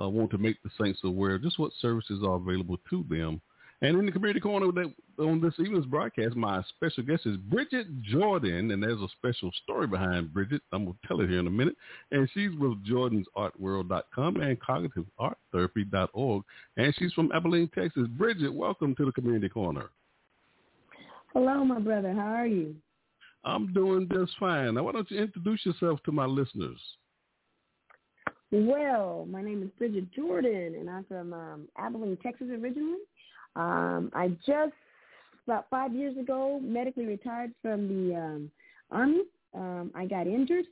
[0.00, 3.40] uh, want to make the saints aware just what services are available to them
[3.82, 8.00] and in the community corner that, on this evening's broadcast, my special guest is Bridget
[8.02, 10.62] Jordan, and there's a special story behind Bridget.
[10.72, 11.74] I'm going to tell it here in a minute.
[12.12, 16.44] And she's with jordansartworld.com and cognitivearttherapy.org,
[16.76, 18.06] and she's from Abilene, Texas.
[18.16, 19.90] Bridget, welcome to the community corner.
[21.32, 22.12] Hello, my brother.
[22.12, 22.76] How are you?
[23.44, 24.74] I'm doing just fine.
[24.74, 26.78] Now, why don't you introduce yourself to my listeners?
[28.52, 32.98] Well, my name is Bridget Jordan, and I'm from um, Abilene, Texas originally.
[33.56, 34.72] Um, I just
[35.46, 38.50] about five years ago medically retired from the um,
[38.90, 39.22] army.
[39.54, 40.64] Um, I got injured.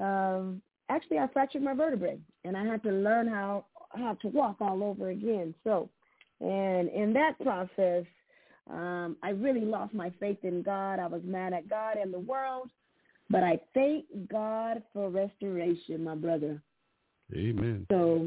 [0.00, 0.56] Uh,
[0.88, 4.82] actually, I fractured my vertebrae, and I had to learn how how to walk all
[4.82, 5.54] over again.
[5.64, 5.90] So,
[6.40, 8.04] and in that process,
[8.70, 10.98] um, I really lost my faith in God.
[10.98, 12.70] I was mad at God and the world,
[13.28, 16.60] but I thank God for restoration, my brother.
[17.34, 17.86] Amen.
[17.90, 18.26] So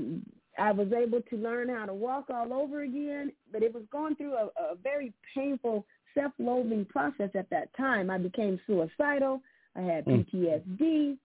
[0.58, 4.16] I was able to learn how to walk all over again, but it was going
[4.16, 8.10] through a, a very painful self-loathing process at that time.
[8.10, 9.42] I became suicidal.
[9.76, 11.18] I had PTSD, mm.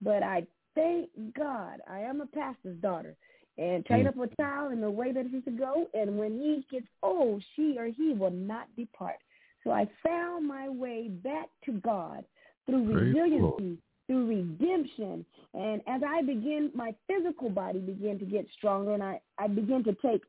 [0.00, 3.16] but I thank God I am a pastor's daughter
[3.58, 4.08] and train mm.
[4.08, 5.88] up a child in the way that he should go.
[5.94, 9.16] And when he gets old, she or he will not depart.
[9.64, 12.24] So I found my way back to God
[12.66, 15.24] through Praise resiliency, through redemption.
[15.54, 19.84] And as I begin, my physical body began to get stronger, and I, I began
[19.84, 20.22] to take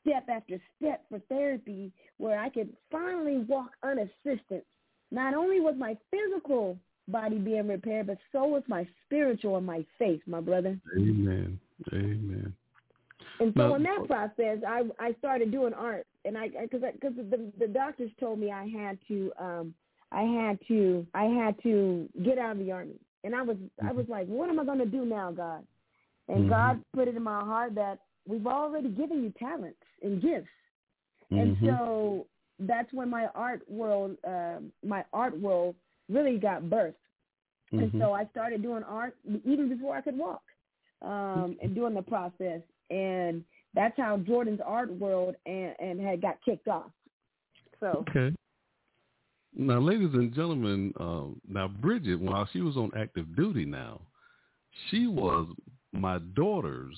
[0.00, 4.62] step after step for therapy where I could finally walk unassisted.
[5.10, 6.78] Not only was my physical
[7.08, 10.78] body being repaired, but so was my spiritual and my faith, my brother.
[10.96, 11.58] Amen.
[11.92, 12.54] Amen.
[13.38, 17.16] And so now, in that process, I I started doing art, and I because because
[17.16, 19.74] the the doctors told me I had to um
[20.12, 23.00] I had to I had to get out of the army.
[23.24, 25.64] And I was I was like, what am I going to do now, God?
[26.28, 26.48] And mm-hmm.
[26.50, 30.48] God put it in my heart that we've already given you talents and gifts.
[31.32, 31.38] Mm-hmm.
[31.38, 32.26] And so
[32.60, 35.74] that's when my art world uh, my art world
[36.08, 36.94] really got birthed.
[37.72, 37.78] Mm-hmm.
[37.78, 40.42] And so I started doing art even before I could walk.
[41.02, 43.44] Um, and doing the process and
[43.74, 46.90] that's how Jordan's art world and, and had got kicked off.
[47.80, 48.34] So okay.
[49.58, 54.02] Now, ladies and gentlemen, uh, now Bridget, while she was on active duty now,
[54.90, 55.48] she was
[55.92, 56.94] my daughter's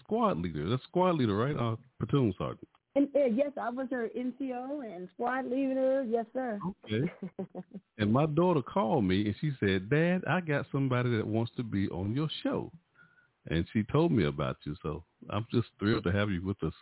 [0.00, 0.68] squad leader.
[0.68, 1.56] That's squad leader, right?
[1.56, 2.68] Uh, platoon sergeant.
[2.94, 6.04] And, uh, yes, I was her NCO and squad leader.
[6.06, 6.60] Yes, sir.
[6.84, 7.10] Okay.
[7.98, 11.62] and my daughter called me and she said, Dad, I got somebody that wants to
[11.62, 12.70] be on your show.
[13.48, 14.76] And she told me about you.
[14.82, 16.74] So I'm just thrilled to have you with us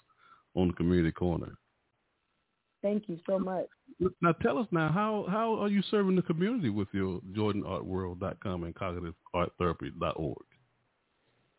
[0.57, 1.57] on the community corner.
[2.83, 3.67] Thank you so much.
[4.23, 8.75] Now tell us now how how are you serving the community with your JordanArtWorld.com and
[8.75, 10.45] CognitiveArtTherapy.org?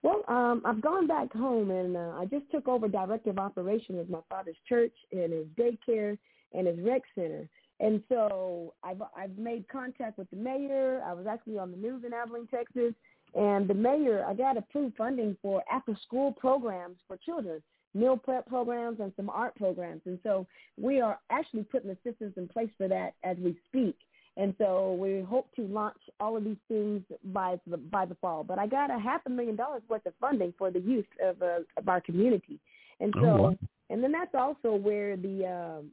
[0.03, 3.99] Well, um, I've gone back home and uh, I just took over director of operations
[3.99, 6.17] of my father's church and his daycare
[6.53, 7.47] and his rec center.
[7.80, 11.03] And so I've I've made contact with the mayor.
[11.05, 12.93] I was actually on the news in Abilene, Texas,
[13.36, 17.61] and the mayor I got approved funding for after school programs for children
[17.94, 20.02] meal prep programs and some art programs.
[20.06, 23.96] And so we are actually putting the systems in place for that as we speak.
[24.38, 28.44] And so we hope to launch all of these things by the by the fall.
[28.46, 31.42] But I got a half a million dollars worth of funding for the youth of
[31.42, 32.58] uh, of our community,
[33.02, 33.58] and so oh, wow.
[33.89, 35.84] and then that's also where the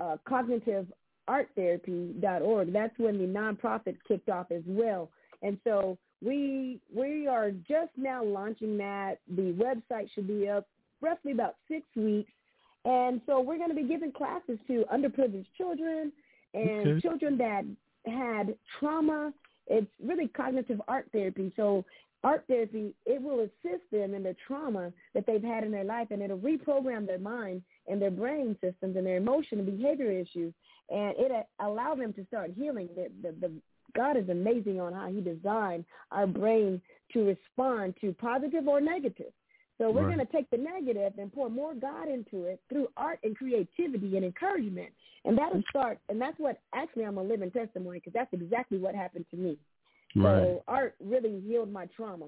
[0.00, 0.86] uh, uh, cognitive
[1.26, 2.72] art therapy.org.
[2.72, 5.10] That's when the nonprofit kicked off as well.
[5.42, 9.18] And so we we are just now launching that.
[9.28, 10.68] The website should be up
[11.02, 12.32] roughly about six weeks.
[12.84, 16.12] And so we're going to be giving classes to underprivileged children
[16.54, 17.00] and okay.
[17.00, 17.64] children that
[18.06, 19.32] had trauma.
[19.68, 21.52] It's really cognitive art therapy.
[21.54, 21.84] So
[22.24, 26.08] art therapy, it will assist them in the trauma that they've had in their life
[26.10, 30.52] and it'll reprogram their mind and their brain systems and their emotion and behavior issues.
[30.90, 32.88] And it uh, allow them to start healing.
[32.94, 33.52] The, the, the,
[33.94, 36.80] God is amazing on how he designed our brain
[37.12, 39.32] to respond to positive or negative.
[39.82, 40.14] So we're Right.
[40.14, 44.16] going to take the negative and pour more God into it through art and creativity
[44.16, 44.90] and encouragement.
[45.24, 45.68] And that'll mm.
[45.70, 49.36] start, and that's what actually I'm a living testimony because that's exactly what happened to
[49.36, 49.58] me.
[50.14, 50.40] Right.
[50.40, 52.26] So art really healed my trauma.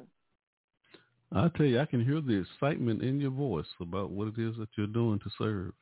[1.31, 4.57] I tell you, I can hear the excitement in your voice about what it is
[4.57, 5.75] that you're doing to serve.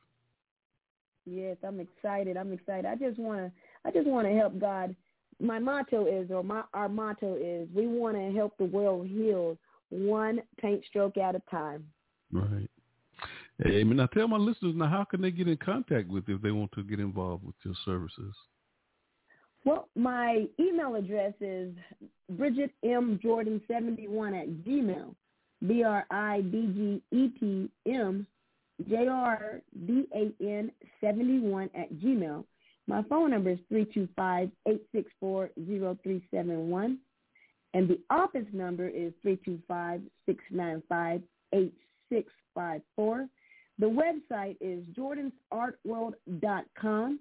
[1.25, 2.37] Yes, I'm excited.
[2.37, 2.85] I'm excited.
[2.85, 3.51] I just want to
[3.83, 4.95] I just want to help God.
[5.39, 9.57] My motto is or my our motto is we want to help the world heal
[9.93, 11.85] one paint stroke at a time.
[12.31, 12.69] Right.
[13.65, 13.97] Amen.
[13.97, 16.51] Now tell my listeners now how can they get in contact with you if they
[16.51, 18.33] want to get involved with your services?
[19.65, 21.73] Well, my email address is
[22.31, 25.15] Bridget M Jordan seventy one at Gmail.
[25.65, 28.27] B R I D G E T M
[28.89, 32.43] J R D A N seventy one at Gmail.
[32.87, 36.97] My phone number is three two five eight six four zero three seven one.
[37.73, 41.21] And the office number is three two five six nine five
[41.53, 41.75] eight
[42.11, 43.27] six five four.
[43.79, 47.19] The website is jordansartworld.com.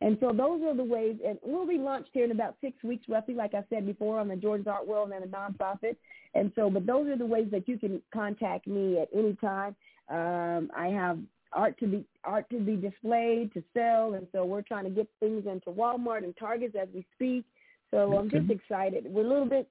[0.00, 3.08] And so those are the ways, and we'll be launched here in about six weeks,
[3.08, 5.96] roughly, like I said before, on the Jordan's Art World and a nonprofit.
[6.34, 9.74] And so, but those are the ways that you can contact me at any time.
[10.10, 11.20] Um, I have
[11.52, 15.08] art to be art to be displayed to sell, and so we're trying to get
[15.20, 17.44] things into Walmart and Targets as we speak.
[17.90, 19.06] So I'm just excited.
[19.06, 19.68] We're a little bit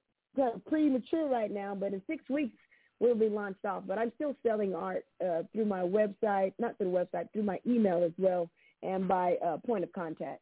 [0.68, 2.56] premature right now, but in six weeks
[3.00, 3.84] we'll be launched off.
[3.86, 7.60] But I'm still selling art uh, through my website, not through the website, through my
[7.66, 8.48] email as well,
[8.82, 10.40] and by uh, point of contact.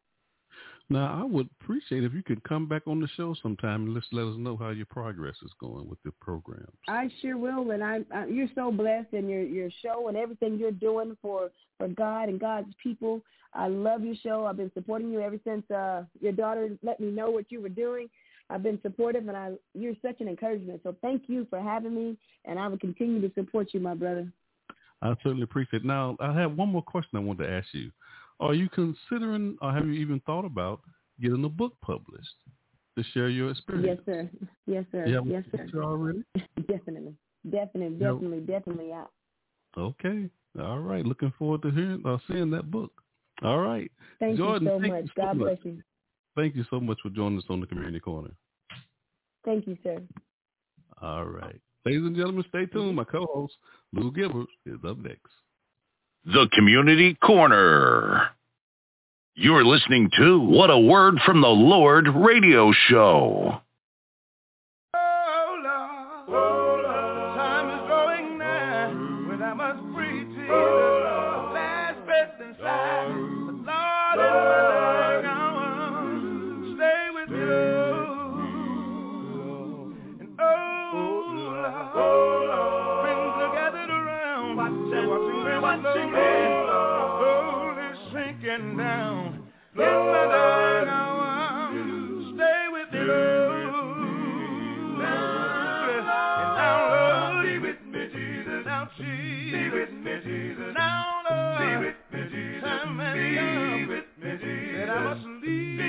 [0.89, 4.13] Now I would appreciate if you could come back on the show sometime and just
[4.13, 6.67] let us know how your progress is going with the program.
[6.87, 10.59] I sure will, and I, I you're so blessed in your your show and everything
[10.59, 13.21] you're doing for for God and God's people.
[13.53, 14.45] I love your show.
[14.45, 17.69] I've been supporting you ever since uh your daughter let me know what you were
[17.69, 18.09] doing.
[18.53, 20.81] I've been supportive, and I you're such an encouragement.
[20.83, 24.31] So thank you for having me, and I will continue to support you, my brother.
[25.01, 25.85] I certainly appreciate it.
[25.85, 27.91] Now I have one more question I want to ask you.
[28.39, 30.81] Are you considering or have you even thought about
[31.19, 32.35] getting a book published
[32.95, 34.01] to share your experience?
[34.05, 34.29] Yes, sir.
[34.67, 35.07] Yes, sir.
[35.07, 35.81] Have yes, sir.
[35.81, 36.23] already?
[36.67, 37.15] definitely,
[37.49, 39.09] definitely, definitely, definitely out.
[39.77, 40.29] Okay.
[40.59, 41.05] All right.
[41.05, 42.91] Looking forward to hearing or seeing that book.
[43.41, 43.91] All right.
[44.19, 45.03] Thank Jordan, you so much.
[45.03, 45.47] you so God much.
[45.47, 45.83] bless you.
[46.35, 48.31] Thank you so much for joining us on the Community Corner.
[49.45, 50.01] Thank you, sir.
[51.01, 51.59] All right.
[51.85, 52.95] Ladies and gentlemen, stay tuned.
[52.95, 53.53] My co-host,
[53.91, 55.31] Lou Gilbert, is up next.
[56.25, 58.29] The Community Corner.
[59.35, 63.59] You're listening to What a Word from the Lord radio show.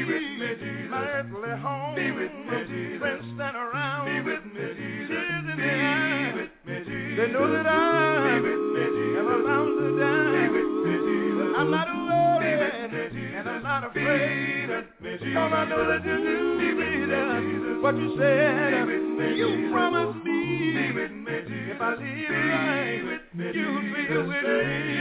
[0.05, 0.93] Be with me, Jesus.
[0.93, 1.95] Earthly home.
[1.97, 3.01] Be with me, Jesus.
[3.01, 4.05] Friends stand around.
[4.05, 5.09] Be with me, Jesus.
[5.09, 6.35] Tears in their eyes.
[6.35, 7.17] Be with me, Jesus.
[7.17, 7.73] They know that I
[8.21, 9.17] be with me, Jesus.
[9.17, 10.29] am about to die.
[10.29, 11.51] Be with me, Jesus.
[11.57, 12.45] I'm not worried.
[12.45, 13.33] Be with me, Jesus.
[13.41, 14.05] And I'm not afraid.
[14.05, 15.35] Be with me, Jesus.
[15.41, 16.37] Cause I know that you do.
[16.61, 17.77] Be with me, Jesus.
[17.81, 18.85] What you said.
[18.85, 19.73] Be with me, you Jesus.
[19.73, 20.41] promised me.
[20.77, 21.73] Be with me, Jesus.
[21.73, 23.24] If I live Be right, with be Jesus.
[23.45, 24.16] With Be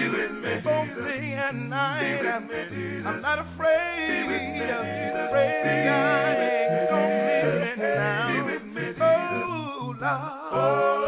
[0.09, 0.41] with me.
[0.41, 2.03] me, Both day and night.
[2.03, 4.07] Be with me, I'm not afraid.
[4.07, 5.27] Be with me, Jesus.
[5.27, 6.33] Afraid to Be die.
[6.39, 8.27] with me, Don't leave me now.
[8.27, 9.01] Be with me, Jesus.
[9.01, 10.01] Oh, Lord.
[10.03, 11.03] Oh,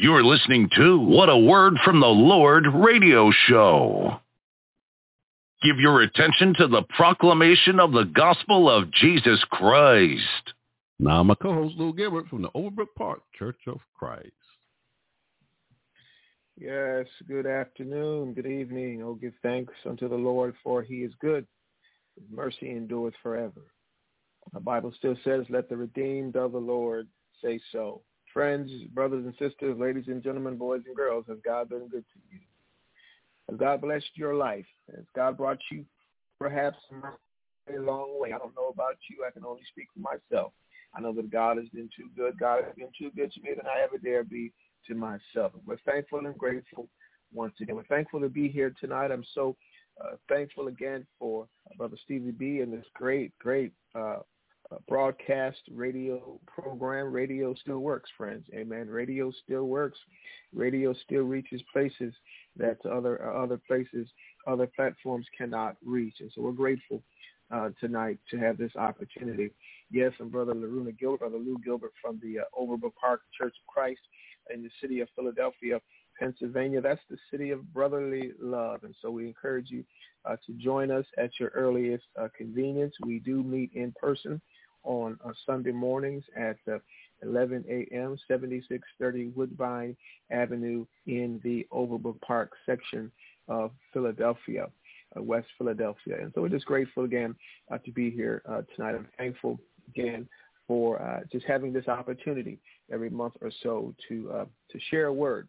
[0.00, 4.20] You're listening to What a Word from the Lord radio show.
[5.62, 10.54] Give your attention to the proclamation of the gospel of Jesus Christ.
[11.00, 14.30] Now, my co-host Lou Gilbert from the Overbrook Park Church of Christ.
[16.56, 19.02] Yes, good afternoon, good evening.
[19.02, 21.46] Oh, give thanks unto the Lord, for he is good.
[22.14, 23.62] His mercy endureth forever.
[24.52, 27.08] The Bible still says, let the redeemed of the Lord
[27.42, 28.02] say so.
[28.32, 32.20] Friends, brothers and sisters, ladies and gentlemen, boys and girls, has God been good to
[32.30, 32.40] you?
[33.48, 34.66] Has God blessed your life?
[34.94, 35.84] Has God brought you
[36.38, 38.32] perhaps a long way?
[38.32, 39.24] I don't know about you.
[39.26, 40.52] I can only speak for myself.
[40.94, 42.38] I know that God has been too good.
[42.38, 44.52] God has been too good to me than I ever dare be
[44.86, 45.52] to myself.
[45.66, 46.88] We're thankful and grateful
[47.32, 47.76] once again.
[47.76, 49.10] We're thankful to be here tonight.
[49.10, 49.56] I'm so
[50.02, 54.18] uh, thankful again for uh, Brother Stevie B and this great, great uh,
[54.70, 57.12] uh, broadcast radio program.
[57.12, 58.46] Radio still works, friends.
[58.54, 58.88] Amen.
[58.88, 59.98] Radio still works.
[60.54, 62.14] Radio still reaches places
[62.58, 64.08] that other uh, other places,
[64.46, 66.14] other platforms cannot reach.
[66.20, 67.02] And so we're grateful
[67.50, 69.50] uh, tonight to have this opportunity.
[69.90, 73.66] Yes, and Brother Laruna Gilbert, Brother Lou Gilbert from the uh, Overbrook Park Church of
[73.72, 74.00] Christ
[74.52, 75.80] in the city of Philadelphia,
[76.18, 76.80] Pennsylvania.
[76.80, 78.84] That's the city of brotherly love.
[78.84, 79.84] And so we encourage you
[80.24, 82.94] uh, to join us at your earliest uh, convenience.
[83.04, 84.40] We do meet in person
[84.84, 86.78] on uh, Sunday mornings at uh,
[87.22, 89.96] 11 a.m., 7630 Woodbine
[90.30, 93.10] Avenue in the Overbrook Park section
[93.48, 94.68] of Philadelphia,
[95.16, 96.16] uh, West Philadelphia.
[96.20, 97.34] And so we're just grateful again
[97.72, 98.94] uh, to be here uh, tonight.
[98.94, 99.58] I'm thankful
[99.88, 100.28] again
[100.66, 102.58] for uh, just having this opportunity
[102.92, 105.48] every month or so to uh, to share a word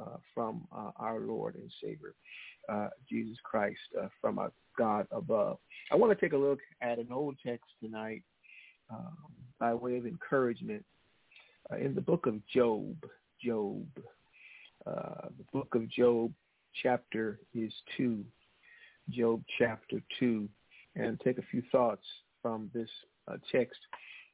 [0.00, 0.66] uh, from
[0.96, 2.14] our Lord and Savior,
[3.08, 3.78] Jesus Christ,
[4.20, 5.58] from a God above.
[5.92, 8.22] I want to take a look at an old text tonight
[8.90, 9.16] um,
[9.60, 10.84] by way of encouragement
[11.80, 12.96] in the book of Job.
[13.42, 13.86] Job,
[14.84, 16.32] the book of Job,
[16.82, 18.24] chapter is two.
[19.10, 20.48] Job chapter two,
[20.96, 22.06] and take a few thoughts
[22.40, 22.88] from this
[23.52, 23.78] text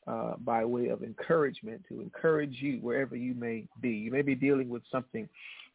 [0.07, 3.91] uh, by way of encouragement to encourage you wherever you may be.
[3.91, 5.29] You may be dealing with something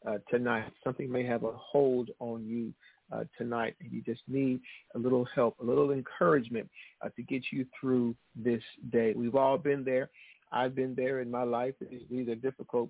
[0.07, 0.71] uh, tonight.
[0.83, 2.73] Something may have a hold on you
[3.11, 4.59] uh, tonight, and you just need
[4.95, 6.69] a little help, a little encouragement
[7.03, 9.13] uh, to get you through this day.
[9.15, 10.09] We've all been there.
[10.51, 11.73] I've been there in my life.
[12.09, 12.89] These are difficult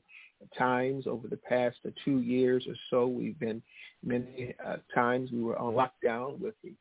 [0.58, 3.08] times over the past uh, two years or so.
[3.08, 3.62] We've been
[4.04, 6.74] many uh, times we were on lockdown with the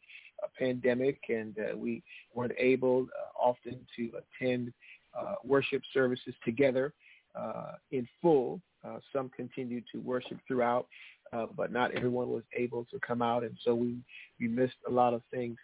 [0.59, 2.03] pandemic, and uh, we
[2.35, 4.11] weren't able uh, often to
[4.41, 4.73] attend
[5.19, 6.93] uh, worship services together
[7.35, 8.61] uh, in full.
[8.85, 10.87] Uh, some continued to worship throughout,
[11.33, 13.97] uh, but not everyone was able to come out, and so we
[14.39, 15.57] we missed a lot of things.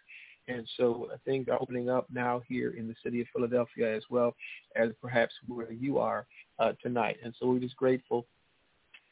[0.47, 4.03] And so uh, things are opening up now here in the city of Philadelphia as
[4.09, 4.35] well
[4.75, 6.25] as perhaps where you are
[6.59, 7.17] uh, tonight.
[7.23, 8.25] And so we're just grateful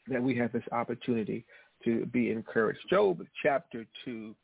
[0.08, 1.44] that we have this opportunity
[1.84, 2.80] to be encouraged.
[2.90, 4.34] Job chapter 2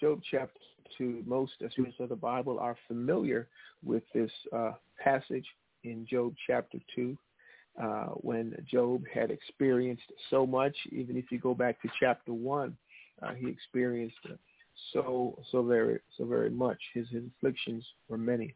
[0.00, 0.60] Job chapter
[0.96, 3.48] 2, most students of the Bible are familiar
[3.84, 4.72] with this uh,
[5.02, 5.46] passage
[5.82, 7.18] in Job chapter 2
[7.82, 10.76] uh, when Job had experienced so much.
[10.92, 12.76] Even if you go back to chapter 1,
[13.22, 14.16] uh, he experienced
[14.92, 16.78] so so very so very much.
[16.94, 18.54] His, his afflictions were many.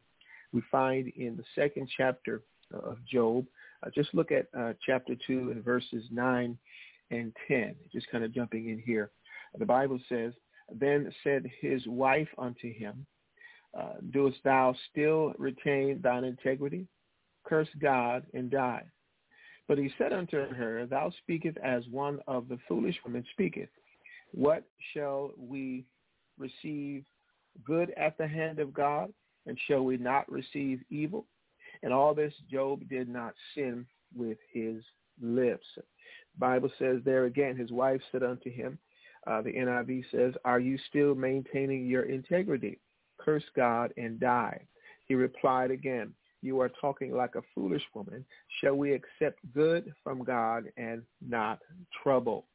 [0.52, 2.42] We find in the second chapter
[2.72, 3.46] of Job,
[3.84, 6.56] uh, just look at uh, chapter 2 and verses 9
[7.10, 9.10] and 10, just kind of jumping in here.
[9.58, 10.32] The Bible says,
[10.74, 13.06] then said his wife unto him,
[13.78, 16.86] uh, Doest thou still retain thine integrity?
[17.44, 18.84] Curse God and die.
[19.68, 23.70] But he said unto her, Thou speakest as one of the foolish women speaketh.
[24.32, 25.84] What shall we
[26.38, 27.04] receive
[27.64, 29.12] good at the hand of God,
[29.46, 31.26] and shall we not receive evil?
[31.82, 34.82] And all this Job did not sin with his
[35.20, 35.66] lips.
[36.38, 38.78] Bible says there again, his wife said unto him,
[39.26, 42.80] uh, the NIV says, are you still maintaining your integrity?
[43.18, 44.60] Curse God and die.
[45.06, 48.24] He replied again, you are talking like a foolish woman.
[48.60, 51.60] Shall we accept good from God and not
[52.02, 52.46] trouble?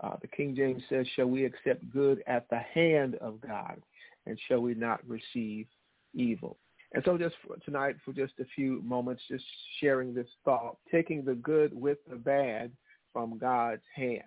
[0.00, 3.80] Uh, the King James says, shall we accept good at the hand of God
[4.26, 5.66] and shall we not receive
[6.14, 6.58] evil?
[6.92, 9.44] And so just for tonight, for just a few moments, just
[9.80, 12.70] sharing this thought, taking the good with the bad
[13.12, 14.22] from God's hand.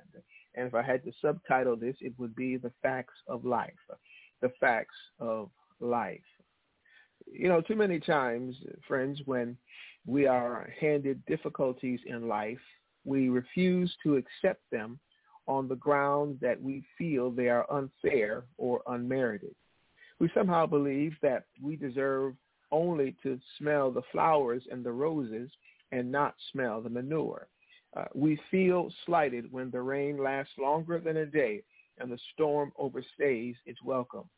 [0.56, 3.74] And if I had to subtitle this, it would be The Facts of Life.
[4.42, 5.50] The Facts of
[5.80, 6.20] Life.
[7.32, 8.56] You know, too many times,
[8.88, 9.58] friends, when
[10.06, 12.60] we are handed difficulties in life,
[13.06, 15.00] we refuse to accept them
[15.48, 19.56] on the ground that we feel they are unfair or unmerited.
[20.20, 22.34] We somehow believe that we deserve
[22.72, 25.50] only to smell the flowers and the roses
[25.92, 27.48] and not smell the manure.
[27.96, 31.64] Uh, we feel slighted when the rain lasts longer than a day
[32.00, 34.30] and the storm overstays its welcome.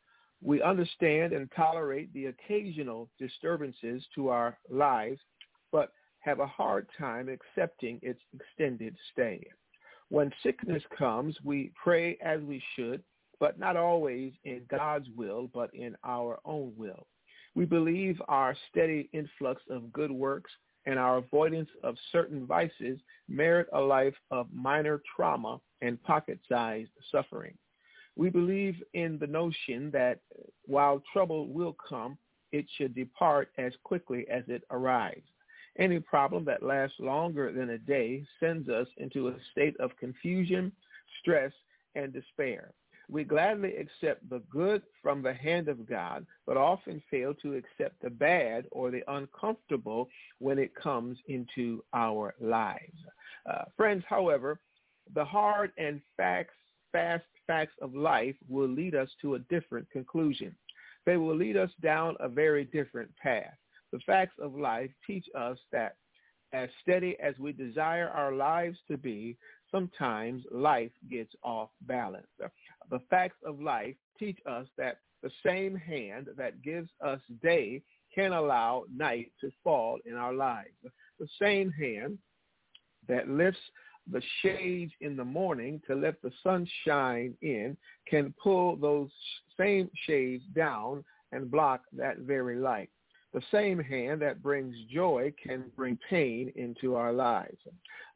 [0.41, 5.19] We understand and tolerate the occasional disturbances to our lives,
[5.72, 9.45] but have a hard time accepting its extended stay.
[10.10, 13.03] When sickness comes, we pray as we should,
[13.40, 17.07] but not always in God's will, but in our own will.
[17.56, 20.52] We believe our steady influx of good works
[20.86, 27.56] and our avoidance of certain vices merit a life of minor trauma and pocket-sized suffering.
[28.15, 30.19] We believe in the notion that
[30.65, 32.18] while trouble will come,
[32.52, 35.27] it should depart as quickly as it arrives.
[35.80, 40.74] Any problem that lasts longer than a day sends us into a state of confusion,
[41.22, 41.54] stress,
[41.96, 42.74] and despair.
[43.10, 48.02] We gladly accept the good from the hand of God, but often fail to accept
[48.02, 53.00] the bad or the uncomfortable when it comes into our lives.
[53.50, 54.60] Uh, friends, however,
[55.16, 56.54] the hard and facts,
[56.92, 60.54] fast facts of life will lead us to a different conclusion.
[61.06, 63.58] They will lead us down a very different path.
[63.91, 65.95] The facts of life teach us that
[66.52, 69.38] as steady as we desire our lives to be,
[69.72, 72.28] sometimes life gets off balance.
[72.90, 77.84] The facts of life teach us that the same hand that gives us day
[78.14, 80.74] can allow night to fall in our lives.
[81.20, 82.18] The same hand
[83.07, 83.60] that lifts
[84.11, 89.10] the shades in the morning to let the sun shine in can pull those
[89.57, 92.90] same shades down and block that very light.
[93.34, 97.58] The same hand that brings joy can bring pain into our lives.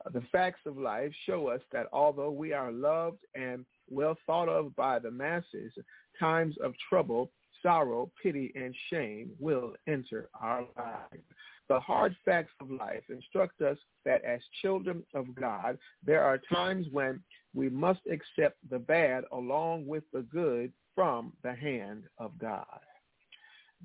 [0.05, 4.49] Uh, the facts of life show us that although we are loved and well thought
[4.49, 5.71] of by the masses,
[6.19, 7.31] times of trouble,
[7.61, 11.23] sorrow, pity, and shame will enter our lives.
[11.69, 16.87] The hard facts of life instruct us that as children of God, there are times
[16.91, 17.21] when
[17.53, 22.65] we must accept the bad along with the good from the hand of God.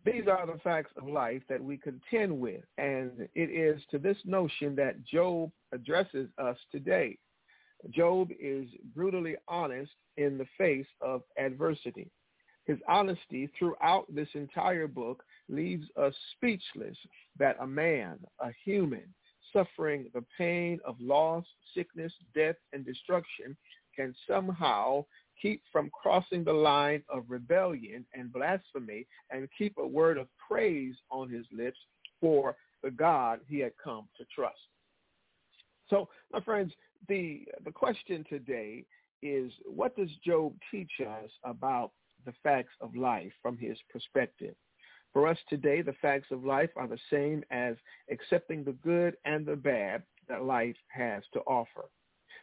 [0.05, 4.16] These are the facts of life that we contend with, and it is to this
[4.25, 7.19] notion that Job addresses us today.
[7.91, 12.11] Job is brutally honest in the face of adversity.
[12.66, 16.97] His honesty throughout this entire book leaves us speechless
[17.39, 19.15] that a man, a human,
[19.53, 21.45] suffering the pain of loss,
[21.75, 23.57] sickness, death, and destruction
[23.97, 25.05] can somehow
[25.40, 30.94] keep from crossing the line of rebellion and blasphemy and keep a word of praise
[31.10, 31.78] on his lips
[32.20, 34.59] for the God he had come to trust.
[35.90, 36.73] So, my friends,
[37.09, 38.85] the, the question today
[39.23, 41.93] is what does Job teach us about
[42.24, 44.55] the facts of life from his perspective?
[45.12, 47.77] For us today, the facts of life are the same as
[48.10, 51.86] accepting the good and the bad that life has to offer.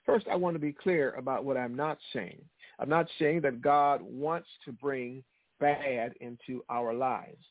[0.05, 2.41] First, I want to be clear about what I'm not saying.
[2.79, 5.23] I'm not saying that God wants to bring
[5.59, 7.43] bad into our lives.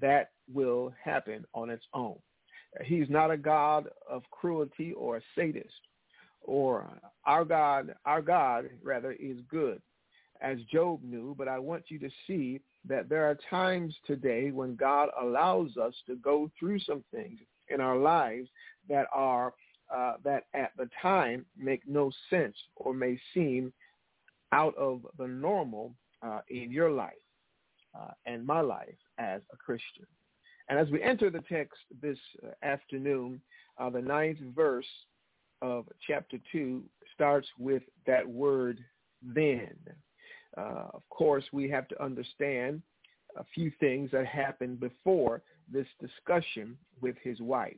[0.00, 2.16] That will happen on its own.
[2.84, 5.74] He's not a God of cruelty or a sadist.
[6.42, 6.88] Or
[7.24, 9.80] our God, our God rather is good,
[10.40, 11.34] as Job knew.
[11.36, 15.94] But I want you to see that there are times today when God allows us
[16.06, 17.38] to go through some things
[17.68, 18.48] in our lives
[18.88, 19.52] that are
[19.94, 23.72] uh, that at the time make no sense or may seem
[24.52, 27.12] out of the normal uh, in your life
[27.98, 30.06] uh, and my life as a Christian.
[30.68, 33.40] And as we enter the text this uh, afternoon,
[33.78, 34.86] uh, the ninth verse
[35.62, 36.82] of chapter 2
[37.14, 38.78] starts with that word
[39.22, 39.74] then.
[40.56, 42.82] Uh, of course, we have to understand
[43.36, 47.76] a few things that happened before this discussion with his wife.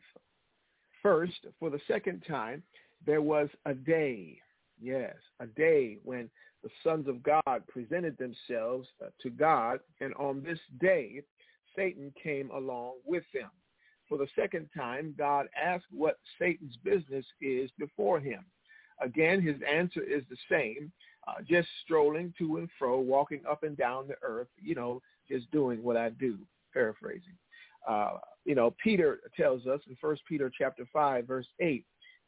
[1.03, 2.63] First, for the second time,
[3.05, 4.39] there was a day,
[4.81, 6.31] yes, a day when
[6.63, 11.23] the sons of God presented themselves uh, to God, and on this day,
[11.77, 13.51] Satan came along with them.
[14.09, 18.45] For the second time, God asked what Satan's business is before him.
[19.01, 20.93] Again, his answer is the same,
[21.27, 25.51] uh, just strolling to and fro, walking up and down the earth, you know, just
[25.51, 26.39] doing what I do,
[26.73, 27.37] paraphrasing.
[27.89, 31.85] Uh, you know, Peter tells us in First Peter chapter 5, verse 8,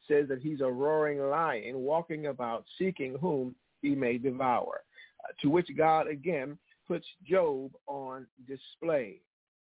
[0.08, 3.54] says that he's a roaring lion walking about seeking whom
[3.84, 4.76] he may devour.
[5.22, 6.50] Uh, to which God again
[6.90, 8.18] puts Job on
[8.52, 9.08] display.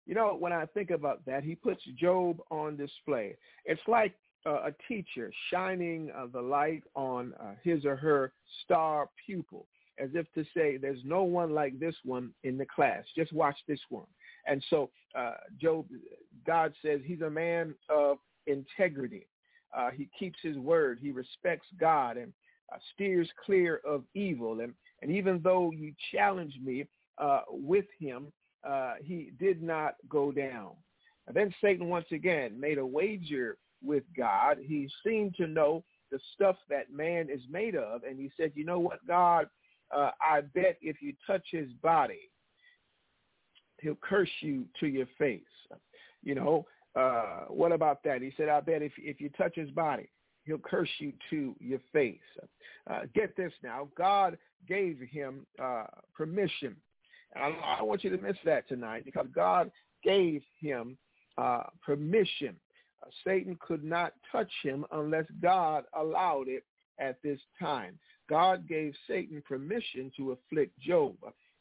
[0.06, 3.28] You know, when I think about that, he puts Job on display.
[3.72, 4.14] It's like
[4.46, 8.24] uh, a teacher shining uh, the light on uh, his or her
[8.64, 9.64] star pupil,
[10.04, 13.04] as if to say, there's no one like this one in the class.
[13.16, 14.12] Just watch this one.
[14.50, 14.78] And so
[15.22, 15.86] uh, Job,
[16.46, 19.26] God says he's a man of integrity.
[19.76, 21.00] uh, he keeps his word.
[21.02, 22.32] He respects God and
[22.72, 24.60] uh, steers clear of evil.
[24.62, 26.86] And, and even though you challenged me
[27.18, 28.32] uh, with him,
[28.68, 30.72] uh, he did not go down.
[31.28, 34.58] And then Satan once again made a wager with God.
[34.62, 38.04] He seemed to know the stuff that man is made of.
[38.04, 39.48] And he said, you know what, God,
[39.96, 42.30] uh, I bet if you touch his body,
[43.82, 45.42] he'll curse you to your face.
[46.24, 46.66] You know,
[46.96, 48.22] uh, what about that?
[48.22, 50.10] He said, I bet if, if you touch his body,
[50.46, 52.20] he'll curse you to your face.
[52.90, 53.88] Uh, get this now.
[53.98, 54.38] God
[54.68, 56.76] gave him uh, permission.
[57.36, 59.72] And I, I don't want you to miss that tonight because God
[60.04, 60.98] gave him
[61.38, 62.56] uh, permission.
[63.02, 66.64] Uh, Satan could not touch him unless God allowed it
[67.00, 67.98] at this time.
[68.30, 71.16] God gave Satan permission to afflict Job.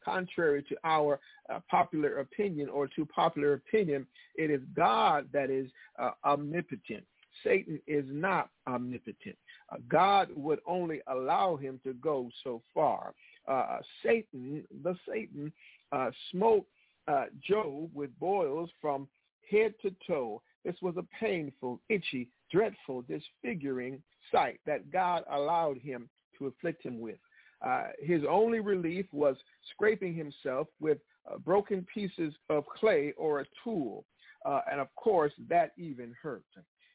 [0.05, 1.21] Contrary to our
[1.53, 7.05] uh, popular opinion or to popular opinion, it is God that is uh, omnipotent.
[7.45, 9.37] Satan is not omnipotent.
[9.71, 13.15] Uh, God would only allow him to go so far.
[13.49, 15.53] Uh, Satan, the Satan,
[15.93, 16.67] uh, smote
[17.09, 19.09] uh, Job with boils from
[19.51, 20.43] head to toe.
[20.65, 27.01] This was a painful, itchy, dreadful, disfiguring sight that God allowed him to afflict him
[27.01, 27.19] with.
[27.65, 29.37] Uh, his only relief was
[29.73, 30.99] scraping himself with
[31.31, 34.05] uh, broken pieces of clay or a tool.
[34.45, 36.43] Uh, and of course, that even hurt.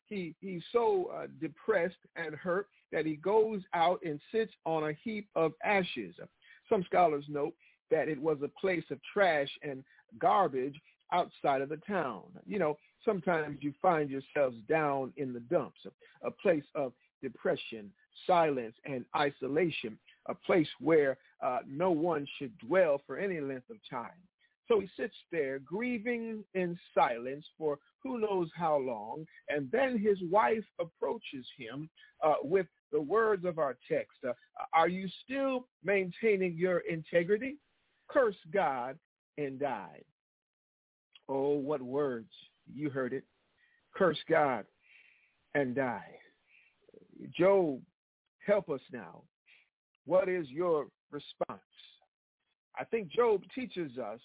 [0.08, 4.94] He, he's so uh, depressed and hurt that he goes out and sits on a
[5.04, 6.16] heap of ashes.
[6.70, 7.54] Some scholars note
[7.92, 9.84] that it was a place of trash and
[10.20, 10.80] garbage
[11.12, 12.24] outside of the town.
[12.46, 15.80] You know, sometimes you find yourselves down in the dumps,
[16.24, 17.92] a, place of depression,
[18.26, 19.98] silence, and isolation,
[20.28, 24.12] a place where uh, no one should dwell for any length of time.
[24.68, 30.18] So he sits there grieving in silence for who knows how long, and then his
[30.30, 31.90] wife approaches him
[32.24, 34.18] uh, with the words of our text.
[34.28, 34.34] Uh,
[34.74, 37.58] are you still maintaining your integrity?
[38.10, 38.98] Curse God
[39.38, 40.02] and die.
[41.30, 42.32] Oh, what words.
[42.74, 43.24] You heard it.
[43.96, 44.66] Curse God
[45.56, 46.16] and die.
[47.38, 47.82] Job,
[48.46, 49.24] help us now.
[50.06, 51.62] What is your response?
[52.80, 54.20] I think Job teaches us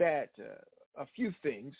[0.00, 1.72] that uh, a few things.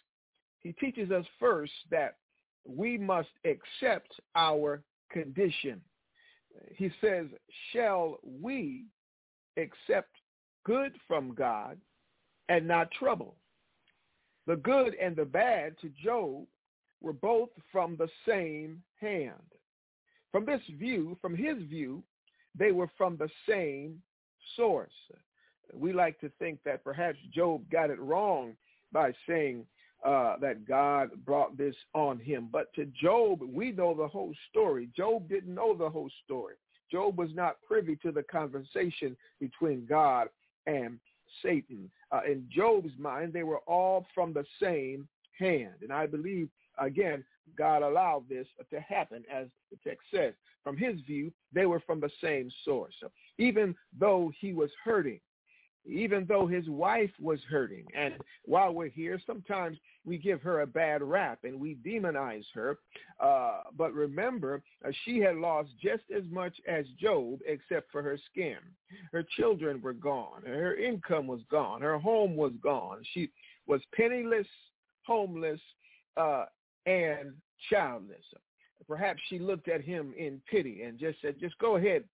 [0.60, 2.18] He teaches us first that
[2.64, 5.80] we must accept our condition.
[6.76, 7.26] He says,
[7.72, 8.84] shall we
[9.56, 10.10] accept
[10.64, 11.78] good from God
[12.48, 13.34] and not trouble?
[14.46, 16.46] The good and the bad to Job
[17.00, 19.32] were both from the same hand.
[20.30, 22.02] From this view, from his view,
[22.58, 24.00] they were from the same
[24.56, 24.92] source.
[25.74, 28.54] We like to think that perhaps Job got it wrong
[28.92, 29.66] by saying
[30.04, 32.48] uh, that God brought this on him.
[32.50, 34.88] But to Job, we know the whole story.
[34.96, 36.54] Job didn't know the whole story.
[36.90, 40.28] Job was not privy to the conversation between God
[40.66, 40.98] and
[41.42, 41.90] Satan.
[42.10, 45.06] Uh, in Job's mind, they were all from the same
[45.38, 45.74] hand.
[45.82, 46.48] And I believe,
[46.78, 47.24] again,
[47.56, 50.34] God allowed this to happen, as the text says.
[50.64, 52.94] From his view, they were from the same source.
[53.00, 55.20] So even though he was hurting,
[55.86, 57.86] even though his wife was hurting.
[57.96, 62.78] And while we're here, sometimes we give her a bad rap and we demonize her.
[63.18, 68.18] Uh, but remember, uh, she had lost just as much as Job, except for her
[68.30, 68.58] skin.
[69.12, 70.42] Her children were gone.
[70.44, 71.80] Her income was gone.
[71.80, 73.02] Her home was gone.
[73.12, 73.30] She
[73.66, 74.46] was penniless,
[75.06, 75.60] homeless,
[76.16, 76.46] uh,
[76.86, 77.32] and
[77.70, 78.24] childless.
[78.88, 82.04] Perhaps she looked at him in pity and just said, just go ahead,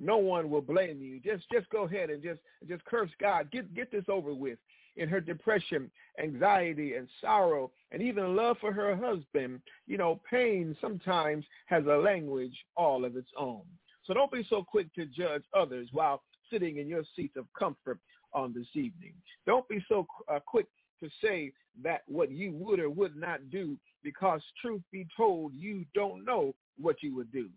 [0.00, 1.20] no one will blame you.
[1.20, 3.50] Just just go ahead and just just curse God.
[3.50, 4.58] Get get this over with.
[4.98, 5.90] In her depression,
[6.22, 11.98] anxiety, and sorrow, and even love for her husband, you know, pain sometimes has a
[11.98, 13.60] language all of its own.
[14.04, 17.98] So don't be so quick to judge others while sitting in your seat of comfort
[18.32, 19.12] on this evening.
[19.46, 20.66] Don't be so uh, quick
[21.02, 21.52] to say
[21.82, 26.54] that what you would or would not do because truth be told, you don't know
[26.80, 27.48] what you would do.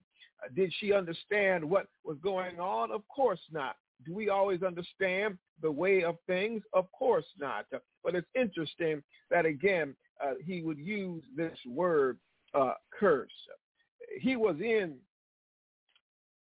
[0.56, 2.92] Did she understand what was going on?
[2.92, 3.76] Of course not.
[4.06, 6.64] Do we always understand the way of things?
[6.74, 7.66] Of course not.
[8.04, 12.18] But it's interesting that, again, uh, he would use this word
[12.54, 13.32] uh, curse.
[14.20, 14.96] He was in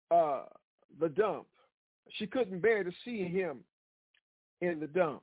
[0.09, 0.43] uh,
[0.99, 1.45] the dump.
[2.18, 3.59] She couldn't bear to see him
[4.61, 5.22] in the dump.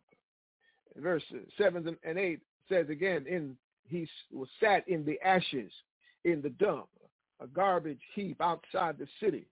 [0.96, 1.22] Verse
[1.56, 3.56] 7 and 8 says again, in
[3.88, 5.72] he was sat in the ashes
[6.24, 6.88] in the dump
[7.40, 9.46] a garbage heap outside the city.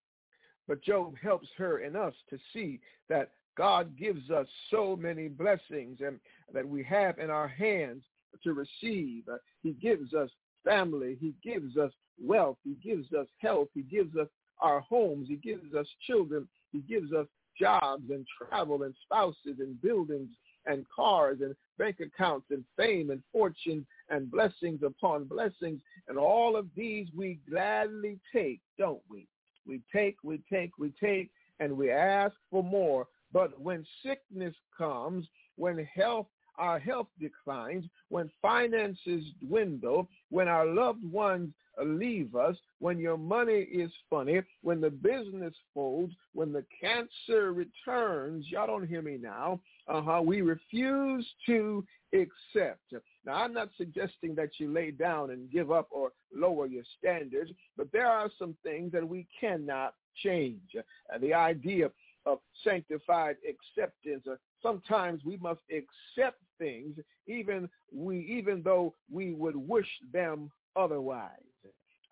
[0.69, 5.99] But Job helps her and us to see that God gives us so many blessings
[6.05, 6.19] and
[6.53, 8.03] that we have in our hands
[8.43, 9.29] to receive.
[9.29, 10.31] Uh, he gives us
[10.65, 11.17] family.
[11.21, 11.93] He gives us
[12.23, 12.59] wealth.
[12.65, 13.69] He gives us health.
[13.75, 14.29] He gives us
[14.61, 15.29] our homes.
[15.29, 16.49] He gives us children.
[16.73, 17.27] He gives us
[17.59, 20.31] jobs and travel and spouses and buildings
[20.67, 25.81] and cars and bank accounts and fame and fortune and blessings upon blessings.
[26.09, 29.27] And all of these we gladly take, don't we?
[29.66, 33.07] We take, we take, we take, and we ask for more.
[33.33, 35.27] But when sickness comes,
[35.57, 36.27] when health
[36.59, 41.53] our health declines, when finances dwindle, when our loved ones
[41.85, 48.47] leave us, when your money is funny, when the business folds, when the cancer returns,
[48.49, 52.93] y'all don't hear me now, uh-huh, we refuse to accept.
[53.25, 57.51] Now, I'm not suggesting that you lay down and give up or lower your standards,
[57.77, 60.61] but there are some things that we cannot change.
[60.77, 61.91] Uh, the idea
[62.27, 64.25] of sanctified acceptance.
[64.31, 66.97] Uh, sometimes we must accept things
[67.27, 71.31] even we even though we would wish them otherwise.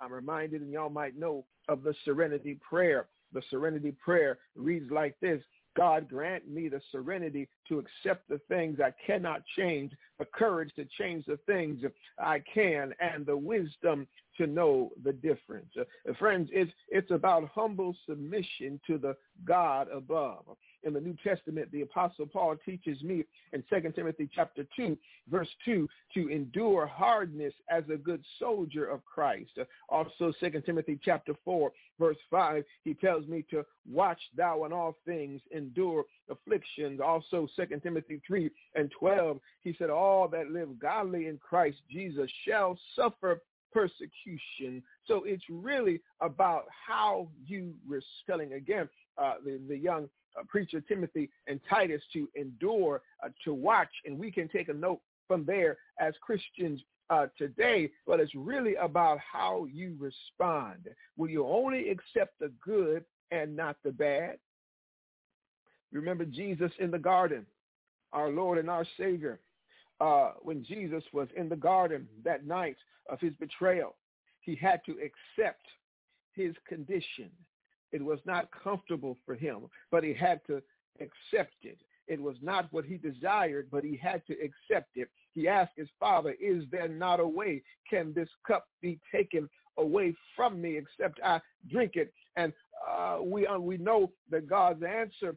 [0.01, 3.07] I'm reminded, and y'all might know, of the serenity prayer.
[3.33, 5.41] The serenity prayer reads like this.
[5.77, 8.79] God grant me the serenity to accept the things.
[8.81, 11.81] I cannot change, the courage to change the things
[12.19, 14.07] I can, and the wisdom
[14.39, 15.71] to know the difference.
[15.79, 20.45] Uh, friends, it's, it's about humble submission to the God above.
[20.83, 24.97] In the New Testament, the Apostle Paul teaches me in 2 Timothy chapter 2,
[25.31, 29.53] verse 2, to endure hardness as a good soldier of Christ.
[29.59, 34.73] Uh, also, 2 Timothy chapter 4, verse 5, he tells me to watch thou in
[34.73, 37.01] all things, endure afflictions.
[37.01, 42.31] Also, 2 Timothy 3 and 12, he said, all that live godly in Christ Jesus
[42.47, 43.41] shall suffer
[43.75, 44.83] persecution.
[45.07, 48.89] So it's really about how you were again
[49.19, 54.19] uh, the, the young uh, preacher Timothy and Titus to endure, uh, to watch, and
[54.19, 56.81] we can take a note from there as Christians
[57.11, 60.89] uh, today, but it's really about how you respond.
[61.17, 64.39] Will you only accept the good and not the bad?
[65.93, 67.47] Remember Jesus in the garden,
[68.13, 69.39] our Lord and our Savior
[70.01, 72.77] uh, when Jesus was in the garden that night
[73.09, 73.97] of his betrayal,
[74.41, 75.63] he had to accept
[76.35, 77.31] his condition.
[77.93, 80.63] It was not comfortable for him, but he had to
[81.01, 81.79] accept it.
[82.07, 85.09] It was not what he desired, but he had to accept it.
[85.33, 87.63] He asked his father, is there not a way?
[87.89, 89.49] Can this cup be taken
[89.79, 91.41] away from me except I
[91.71, 92.13] drink it?
[92.37, 92.53] And
[92.91, 95.37] uh, we, uh, we know that God's answer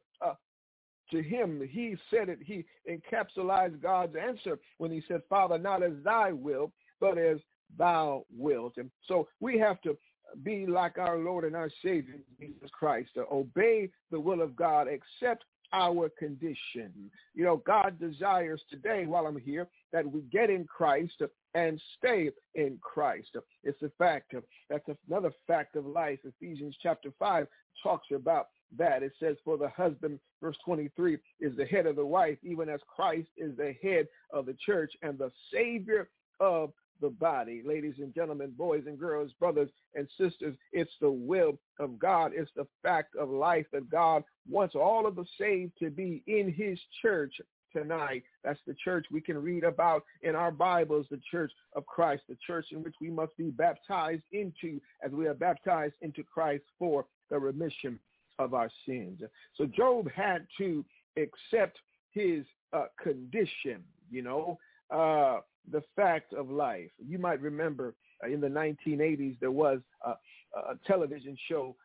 [1.11, 1.67] to him.
[1.69, 2.39] He said it.
[2.43, 7.37] He encapsulated God's answer when he said, Father, not as thy will, but as
[7.77, 8.73] thou wilt.
[8.77, 9.97] And so we have to
[10.43, 14.87] be like our Lord and our Savior, Jesus Christ, to obey the will of God,
[14.87, 17.11] accept our condition.
[17.33, 21.21] You know, God desires today, while I'm here, that we get in Christ
[21.55, 23.35] and stay in Christ.
[23.63, 24.33] It's a fact.
[24.69, 26.19] That's another fact of life.
[26.23, 27.47] Ephesians chapter 5
[27.83, 29.03] talks about that.
[29.03, 32.79] It says, for the husband, verse 23, is the head of the wife, even as
[32.87, 36.71] Christ is the head of the church and the Savior of
[37.01, 37.61] the body.
[37.65, 42.31] Ladies and gentlemen, boys and girls, brothers and sisters, it's the will of God.
[42.35, 46.51] It's the fact of life that God wants all of the saved to be in
[46.51, 47.33] his church
[47.73, 48.23] tonight.
[48.43, 52.37] That's the church we can read about in our Bibles, the church of Christ, the
[52.45, 57.05] church in which we must be baptized into as we are baptized into Christ for
[57.29, 57.99] the remission
[58.39, 59.21] of our sins.
[59.55, 60.83] So Job had to
[61.17, 61.77] accept
[62.11, 64.57] his uh, condition, you know,
[64.91, 65.39] uh,
[65.71, 66.89] the fact of life.
[66.97, 70.11] You might remember uh, in the 1980s there was a,
[70.55, 71.75] a television show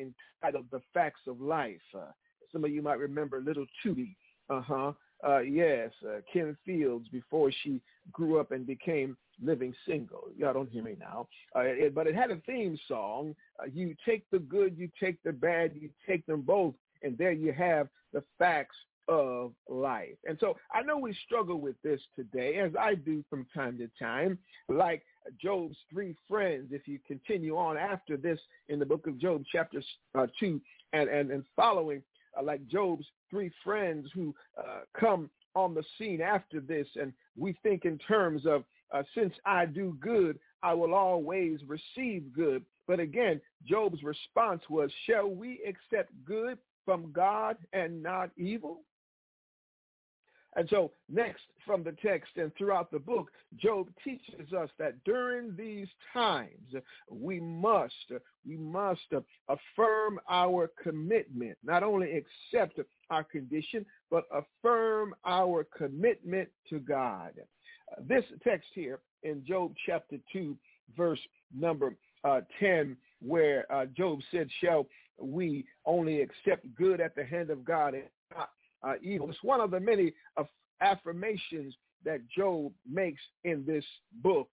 [0.00, 1.80] entitled The Facts of Life.
[1.94, 2.12] Uh,
[2.52, 4.16] some of you might remember Little Tootie.
[4.48, 4.92] Uh-huh.
[5.26, 5.90] Uh, yes,
[6.32, 7.80] Kim Fields before she
[8.10, 10.24] grew up and became living single.
[10.36, 11.28] Y'all don't hear me now.
[11.54, 13.34] Uh, it, but it had a theme song.
[13.60, 17.32] Uh, you take the good, you take the bad, you take them both, and there
[17.32, 18.76] you have the facts
[19.08, 20.16] of life.
[20.26, 23.90] And so I know we struggle with this today, as I do from time to
[23.98, 24.38] time,
[24.68, 25.02] like
[25.40, 26.68] Job's three friends.
[26.70, 28.38] If you continue on after this
[28.68, 29.82] in the book of Job, chapter
[30.14, 30.60] uh, 2
[30.92, 32.02] and, and, and following,
[32.38, 37.56] uh, like Job's three friends who uh, come on the scene after this, and we
[37.62, 42.64] think in terms of uh, since I do good, I will always receive good.
[42.86, 48.82] But again, Job's response was, shall we accept good from God and not evil?
[50.54, 55.56] And so next from the text and throughout the book, Job teaches us that during
[55.56, 56.74] these times,
[57.10, 57.94] we must,
[58.46, 59.00] we must
[59.48, 62.22] affirm our commitment, not only
[62.52, 62.80] accept
[63.10, 67.32] our condition, but affirm our commitment to God.
[68.06, 70.56] This text here in Job chapter 2
[70.96, 71.20] verse
[71.56, 74.86] number uh, 10, where uh, Job said, shall
[75.20, 78.04] we only accept good at the hand of God and
[78.34, 78.50] not
[78.82, 79.30] uh, evil.
[79.30, 80.12] It's one of the many
[80.80, 83.84] affirmations that Job makes in this
[84.22, 84.48] book.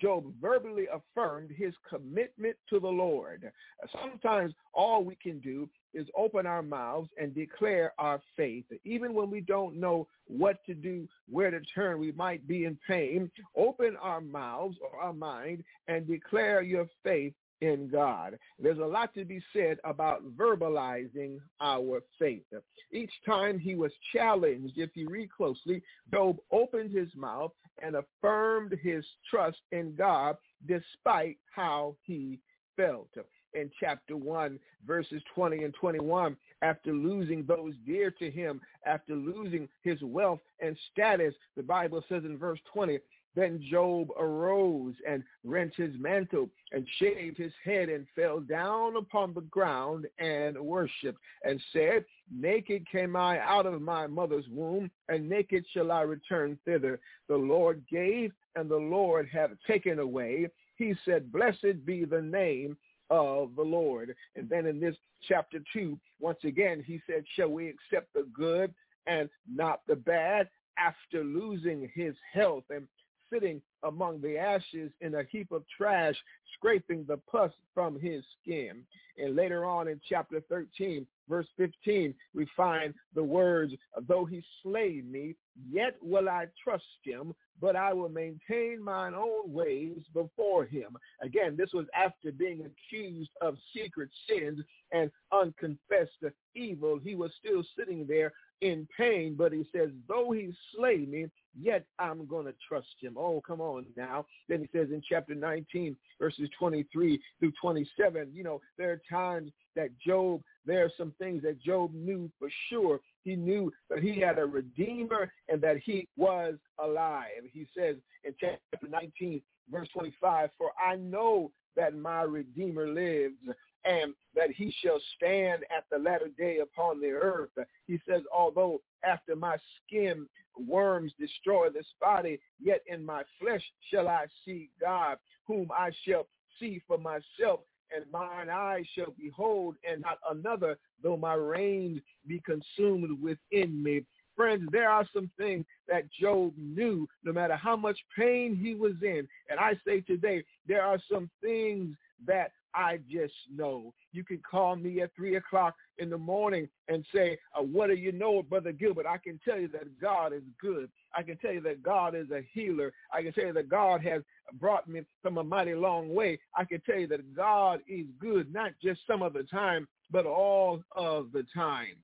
[0.00, 3.50] Job verbally affirmed his commitment to the Lord.
[3.92, 8.64] Sometimes all we can do is open our mouths and declare our faith.
[8.84, 12.76] Even when we don't know what to do, where to turn, we might be in
[12.88, 13.30] pain.
[13.56, 17.34] Open our mouths or our mind and declare your faith
[17.64, 18.38] in God.
[18.58, 22.44] There's a lot to be said about verbalizing our faith.
[22.92, 25.82] Each time he was challenged, if you read closely,
[26.12, 30.36] Job opened his mouth and affirmed his trust in God
[30.66, 32.38] despite how he
[32.76, 33.08] felt.
[33.54, 39.68] In chapter 1, verses 20 and 21, after losing those dear to him, after losing
[39.82, 42.98] his wealth and status, the Bible says in verse 20,
[43.34, 49.34] then Job arose and rent his mantle and shaved his head and fell down upon
[49.34, 55.28] the ground and worshipped and said, Naked came I out of my mother's womb, and
[55.28, 57.00] naked shall I return thither.
[57.28, 60.48] The Lord gave, and the Lord hath taken away.
[60.76, 62.76] He said, Blessed be the name
[63.10, 64.14] of the Lord.
[64.36, 64.96] And then in this
[65.28, 68.72] chapter 2, once again, he said, Shall we accept the good
[69.06, 70.48] and not the bad?
[70.76, 72.88] After losing his health and
[73.34, 76.14] sitting among the ashes in a heap of trash,
[76.54, 78.82] scraping the pus from his skin.
[79.18, 83.72] And later on in chapter 13, verse 15, we find the words,
[84.08, 85.34] though he slay me,
[85.70, 90.96] yet will I trust him, but I will maintain mine own ways before him.
[91.22, 94.60] Again, this was after being accused of secret sins
[94.92, 96.24] and unconfessed
[96.54, 96.98] evil.
[97.02, 101.26] He was still sitting there in pain, but he says, though he slay me,
[101.60, 103.14] yet I'm going to trust him.
[103.16, 104.26] Oh, come on now.
[104.48, 109.52] Then he says in chapter 19, verses 23 through 27, you know, there are times
[109.76, 113.00] that Job, there are some things that Job knew for sure.
[113.24, 117.42] He knew that he had a redeemer and that he was alive.
[117.52, 119.40] He says in chapter 19,
[119.70, 123.36] verse 25, for I know that my redeemer lives
[123.84, 127.50] and that he shall stand at the latter day upon the earth.
[127.86, 129.56] He says, although after my
[129.86, 130.26] skin
[130.68, 136.26] worms destroy this body, yet in my flesh shall I see God, whom I shall
[136.58, 137.60] see for myself,
[137.94, 144.04] and mine eyes shall behold, and not another, though my reins be consumed within me.
[144.36, 148.94] Friends, there are some things that Job knew no matter how much pain he was
[149.02, 149.28] in.
[149.48, 151.94] And I say today, there are some things
[152.26, 153.94] that I just know.
[154.12, 157.94] You can call me at 3 o'clock in the morning and say, uh, what do
[157.94, 159.06] you know, Brother Gilbert?
[159.06, 160.90] I can tell you that God is good.
[161.14, 162.92] I can tell you that God is a healer.
[163.12, 164.22] I can tell you that God has
[164.54, 166.38] brought me from a mighty long way.
[166.56, 170.26] I can tell you that God is good, not just some of the time, but
[170.26, 171.96] all of the time.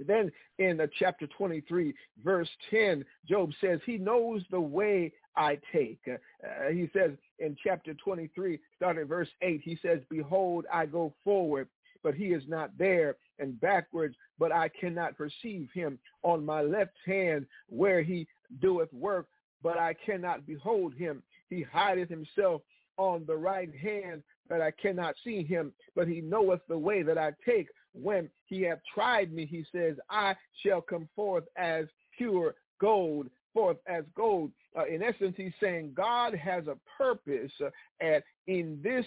[0.00, 6.00] Then in chapter 23, verse 10, Job says, he knows the way I take.
[6.08, 11.68] Uh, he says in chapter 23, starting verse 8, he says, behold, I go forward,
[12.02, 15.98] but he is not there, and backwards, but I cannot perceive him.
[16.22, 18.26] On my left hand, where he
[18.60, 19.26] doeth work,
[19.62, 21.22] but I cannot behold him.
[21.48, 22.62] He hideth himself
[22.96, 27.18] on the right hand, that I cannot see him, but he knoweth the way that
[27.18, 27.68] I take.
[27.94, 31.86] When he hath tried me, he says, I shall come forth as
[32.16, 34.50] pure gold, forth as gold.
[34.76, 37.70] Uh, in essence, he's saying God has a purpose, uh,
[38.00, 39.06] and in this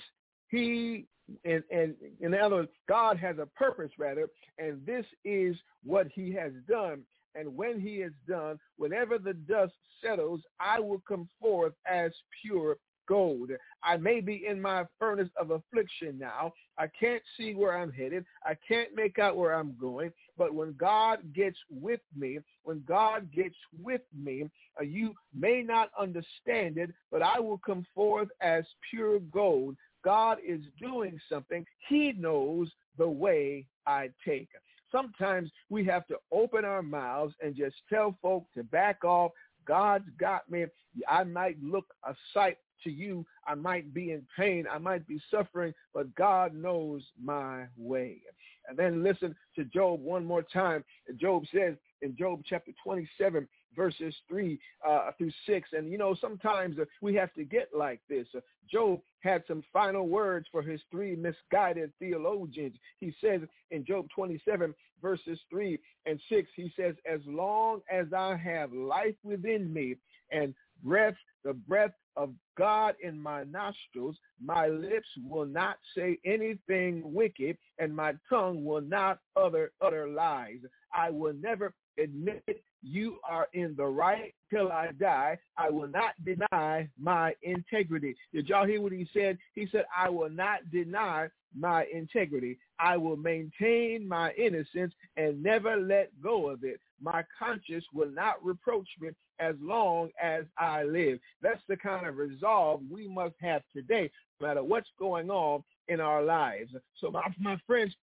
[0.50, 1.06] he
[1.44, 6.32] and, and in other words, God has a purpose rather, and this is what he
[6.34, 7.02] has done.
[7.36, 12.12] And when he is done, whenever the dust settles, I will come forth as
[12.42, 12.78] pure
[13.08, 13.52] gold.
[13.84, 16.54] I may be in my furnace of affliction now.
[16.78, 18.26] I can't see where I'm headed.
[18.46, 20.12] I can't make out where I'm going.
[20.38, 25.90] But when God gets with me, when God gets with me, uh, you may not
[26.00, 29.76] understand it, but I will come forth as pure gold.
[30.04, 31.66] God is doing something.
[31.90, 34.50] He knows the way I take.
[34.92, 39.32] Sometimes we have to open our mouths and just tell folk to back off.
[39.68, 40.66] God's got me.
[41.10, 43.26] I might look a sight to you.
[43.46, 44.66] I might be in pain.
[44.72, 48.22] I might be suffering, but God knows my way.
[48.68, 50.84] And then listen to Job one more time.
[51.20, 55.70] Job says in Job chapter 27, verses 3 uh, through 6.
[55.74, 58.28] And, you know, sometimes uh, we have to get like this.
[58.36, 58.40] Uh,
[58.70, 62.76] Job had some final words for his three misguided theologians.
[63.00, 63.42] He says
[63.72, 69.16] in Job 27, verses 3 and 6, he says, as long as I have life
[69.24, 69.96] within me
[70.32, 74.18] and breath, the breath of God in my nostrils.
[74.44, 80.60] My lips will not say anything wicked, and my tongue will not utter, utter lies.
[80.94, 82.44] I will never admit
[82.84, 85.38] you are in the right till I die.
[85.58, 88.16] I will not deny my integrity.
[88.34, 89.38] Did y'all hear what he said?
[89.54, 91.28] He said, I will not deny
[91.58, 92.60] my integrity.
[92.80, 96.80] I will maintain my innocence and never let go of it.
[97.02, 99.10] My conscience will not reproach me
[99.40, 101.20] as long as I live.
[101.42, 104.10] That's the kind of resolve we must have today,
[104.40, 106.72] no matter what's going on in our lives.
[107.00, 107.96] So my, my friends,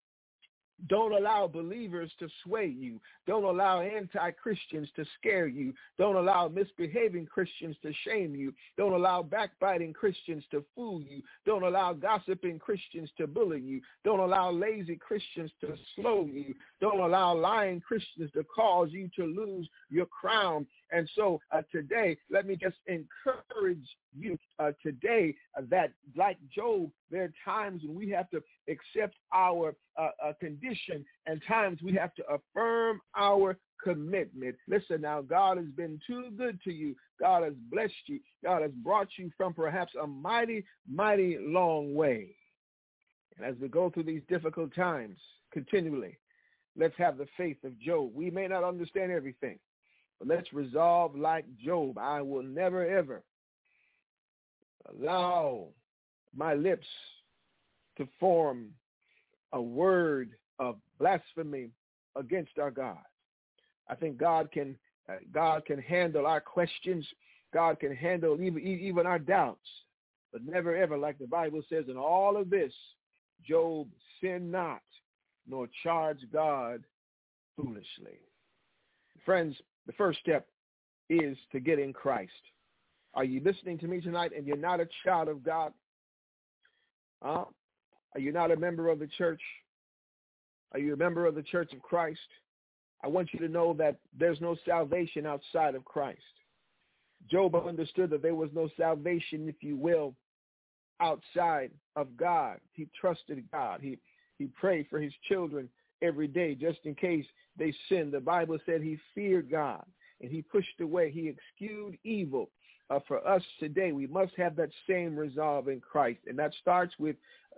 [0.89, 2.99] don't allow believers to sway you.
[3.25, 5.73] Don't allow anti-Christians to scare you.
[5.97, 8.53] Don't allow misbehaving Christians to shame you.
[8.77, 11.23] Don't allow backbiting Christians to fool you.
[11.45, 13.81] Don't allow gossiping Christians to bully you.
[14.03, 16.53] Don't allow lazy Christians to slow you.
[16.81, 20.67] Don't allow lying Christians to cause you to lose your crown.
[20.95, 23.85] And so uh, today, let me just encourage
[24.17, 29.15] you uh, today uh, that like Job, there are times when we have to accept
[29.33, 34.55] our uh, uh, condition and times we have to affirm our commitment.
[34.69, 36.95] Listen now, God has been too good to you.
[37.19, 38.21] God has blessed you.
[38.41, 42.35] God has brought you from perhaps a mighty, mighty long way.
[43.37, 45.17] And as we go through these difficult times
[45.51, 46.17] continually,
[46.77, 48.11] let's have the faith of Job.
[48.15, 49.59] We may not understand everything,
[50.19, 51.97] but let's resolve like Job.
[51.97, 53.23] I will never, ever
[54.89, 55.67] allow
[56.35, 56.87] my lips
[57.97, 58.69] to form
[59.53, 61.69] a word of blasphemy
[62.15, 62.97] against our God.
[63.89, 64.75] I think God can
[65.33, 67.05] God can handle our questions.
[67.53, 69.67] God can handle even even our doubts.
[70.31, 72.73] But never ever, like the Bible says, in all of this,
[73.47, 73.87] Job
[74.21, 74.81] sinned not,
[75.47, 76.83] nor charged God
[77.55, 78.19] foolishly.
[79.23, 79.55] Friends,
[79.87, 80.47] the first step
[81.09, 82.31] is to get in Christ.
[83.13, 85.71] Are you listening to me tonight and you're not a child of God?
[87.21, 87.45] Uh,
[88.13, 89.41] are you not a member of the church?
[90.73, 92.19] Are you a member of the church of Christ?
[93.03, 96.19] I want you to know that there's no salvation outside of Christ.
[97.29, 100.15] Job understood that there was no salvation, if you will,
[100.99, 102.59] outside of God.
[102.73, 103.79] He trusted God.
[103.81, 103.97] He,
[104.37, 105.69] he prayed for his children
[106.01, 107.25] every day just in case
[107.57, 108.13] they sinned.
[108.13, 109.83] The Bible said he feared God
[110.21, 111.11] and he pushed away.
[111.11, 112.49] He excused evil.
[112.89, 116.19] Uh, for us today, we must have that same resolve in Christ.
[116.27, 117.15] And that starts with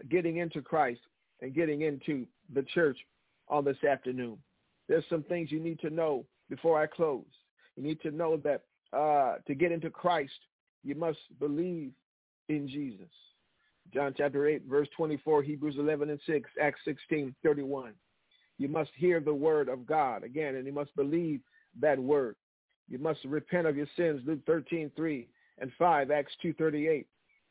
[0.10, 1.02] getting into Christ
[1.42, 2.98] and getting into the church
[3.50, 4.38] on this afternoon.
[4.88, 7.26] There's some things you need to know before I close.
[7.76, 10.32] You need to know that uh, to get into Christ,
[10.84, 11.92] you must believe
[12.48, 13.10] in Jesus.
[13.94, 17.94] John chapter 8, verse 24, Hebrews 11 and 6, Acts 16, 31.
[18.58, 21.42] You must hear the word of God again, and you must believe
[21.80, 22.36] that word.
[22.90, 25.28] You must repent of your sins, Luke 13, 3
[25.60, 27.08] and 5, Acts 2, 38,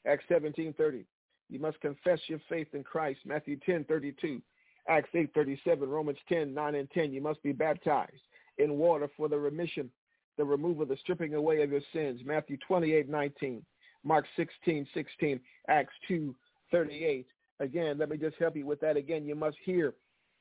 [0.06, 1.04] Acts 17, 30.
[1.48, 4.42] You must confess your faith in Christ, Matthew 10, 32,
[4.88, 7.12] Acts 8, 37, Romans 10, 9 and 10.
[7.12, 8.12] You must be baptized
[8.58, 9.90] in water for the remission,
[10.38, 13.64] the removal, the stripping away of your sins, Matthew 28, 19,
[14.04, 16.34] Mark 16, 16, Acts 2,
[16.72, 17.26] 38.
[17.60, 18.96] Again, let me just help you with that.
[18.96, 19.94] Again, you must hear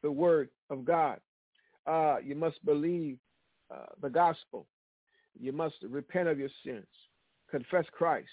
[0.06, 1.20] the word of God.
[1.88, 3.18] Uh, you must believe
[3.74, 4.68] uh, the gospel.
[5.40, 6.86] You must repent of your sins,
[7.50, 8.28] confess Christ,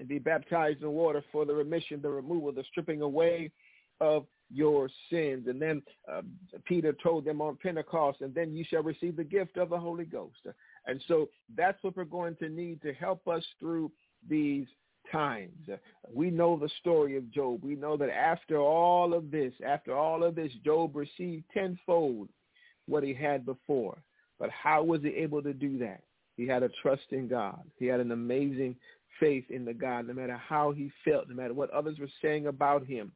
[0.00, 3.52] and be baptized in water for the remission, the removal, the stripping away
[4.00, 5.46] of your sins.
[5.46, 5.80] And then
[6.12, 6.22] uh,
[6.64, 10.04] Peter told them on Pentecost, and then you shall receive the gift of the Holy
[10.04, 10.40] Ghost.
[10.88, 13.92] And so that's what we're going to need to help us through
[14.28, 14.66] these
[15.12, 15.68] times.
[16.12, 17.62] We know the story of Job.
[17.62, 22.28] We know that after all of this, after all of this, Job received tenfold
[22.88, 23.98] what he had before.
[24.40, 26.02] But how was he able to do that?
[26.36, 27.60] He had a trust in God.
[27.78, 28.74] He had an amazing
[29.20, 32.46] faith in the God, no matter how he felt, no matter what others were saying
[32.46, 33.12] about him.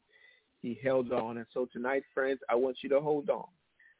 [0.62, 1.38] He held on.
[1.38, 3.46] And so tonight, friends, I want you to hold on.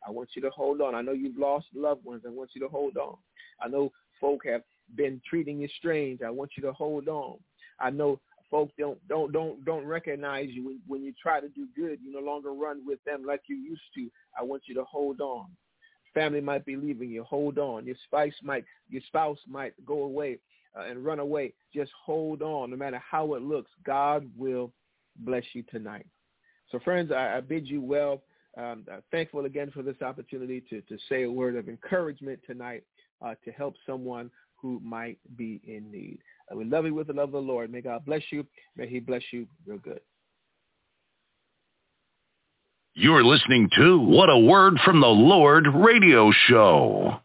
[0.07, 0.95] I want you to hold on.
[0.95, 2.23] I know you've lost loved ones.
[2.27, 3.17] I want you to hold on.
[3.61, 3.91] I know
[4.21, 4.63] folk have
[4.95, 6.23] been treating you strange.
[6.23, 7.39] I want you to hold on.
[7.81, 8.21] I know
[8.51, 11.99] folks don't don't don't don't recognize you when, when you try to do good.
[12.03, 14.11] You no longer run with them like you used to.
[14.39, 15.47] I want you to hold on.
[16.15, 17.25] Family might be leaving you.
[17.25, 17.87] Hold on.
[17.87, 20.39] Your spouse might your spouse might go away
[20.77, 21.53] uh, and run away.
[21.75, 22.71] Just hold on.
[22.71, 24.73] No matter how it looks, God will
[25.21, 26.07] bless you tonight.
[26.71, 28.23] So, friends, I, I bid you well.
[28.57, 32.85] Um, thankful again for this opportunity to, to say a word of encouragement tonight
[33.21, 36.19] uh, to help someone who might be in need.
[36.55, 37.73] We love you with the love of the Lord.
[37.73, 38.47] May God bless you.
[38.77, 40.01] May he bless you real good.
[42.95, 47.21] You're listening to What a Word from the Lord radio show.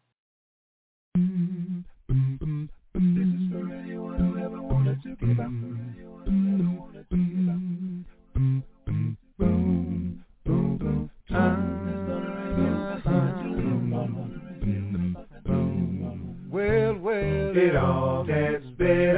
[16.49, 19.10] Well, well, it all has been.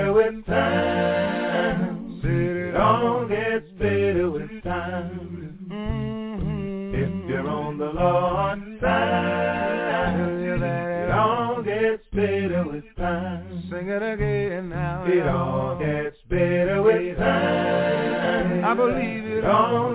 [7.94, 10.64] Lord time.
[10.64, 13.64] It all gets better with time.
[13.70, 15.06] Sing it again now.
[15.06, 18.66] It all gets better with time.
[18.66, 19.93] I believe it all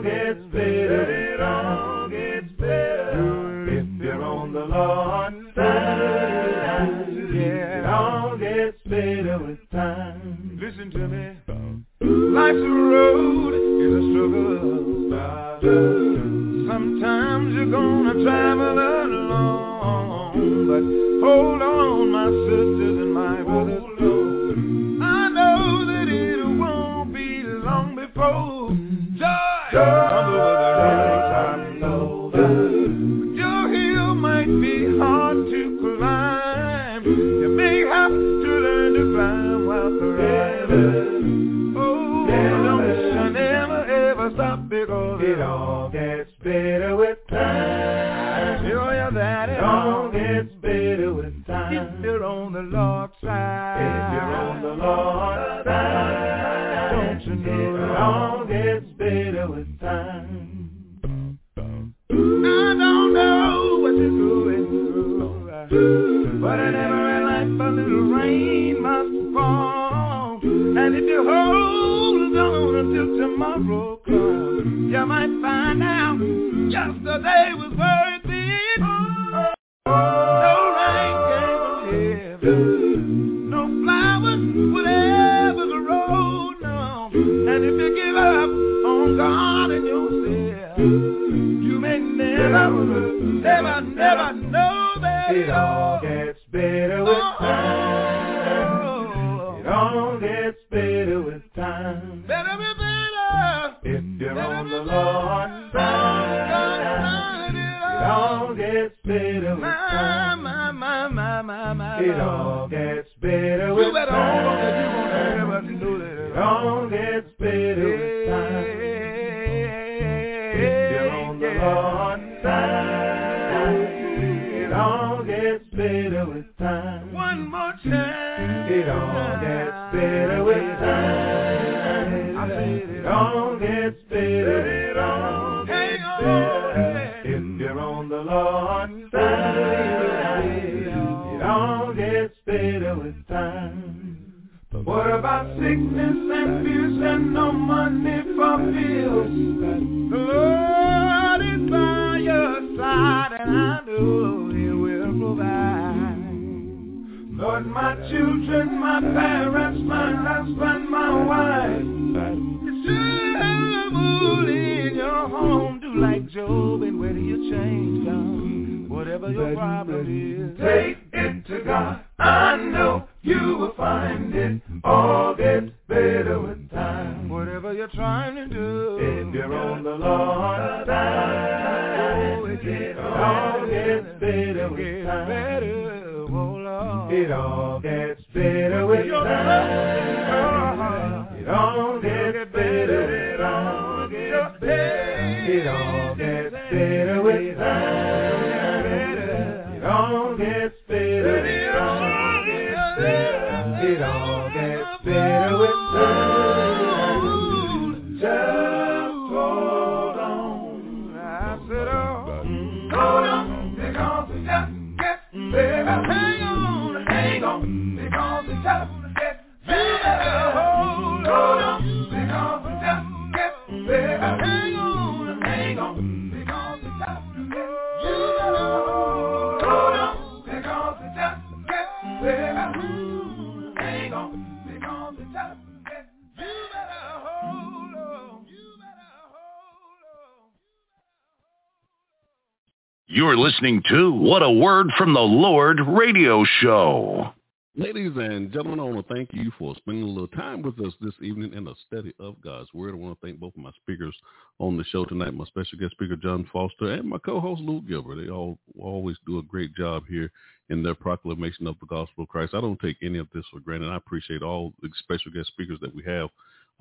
[243.39, 247.33] listening to What a Word from the Lord radio show.
[247.77, 250.93] Ladies and gentlemen, I want to thank you for spending a little time with us
[251.01, 252.95] this evening in the study of God's Word.
[252.95, 254.17] I want to thank both of my speakers
[254.59, 258.17] on the show tonight, my special guest speaker, John Foster, and my co-host, Lou Gilbert.
[258.17, 260.33] They all always do a great job here
[260.71, 262.55] in their proclamation of the gospel of Christ.
[262.55, 263.91] I don't take any of this for granted.
[263.91, 266.29] I appreciate all the special guest speakers that we have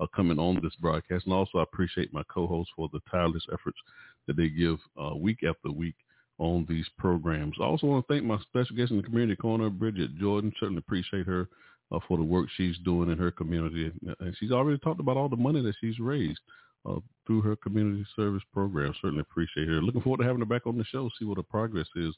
[0.00, 1.26] uh, coming on this broadcast.
[1.26, 3.78] And also, I appreciate my co-hosts for the tireless efforts
[4.26, 5.94] that they give uh, week after week
[6.38, 7.56] on these programs.
[7.60, 10.52] I also want to thank my special guest in the community corner, Bridget Jordan.
[10.60, 11.48] Certainly appreciate her
[11.90, 13.90] uh, for the work she's doing in her community.
[14.20, 16.40] And she's already talked about all the money that she's raised
[16.88, 18.94] uh, through her community service program.
[19.02, 19.82] Certainly appreciate her.
[19.82, 22.14] Looking forward to having her back on the show, see what her progress is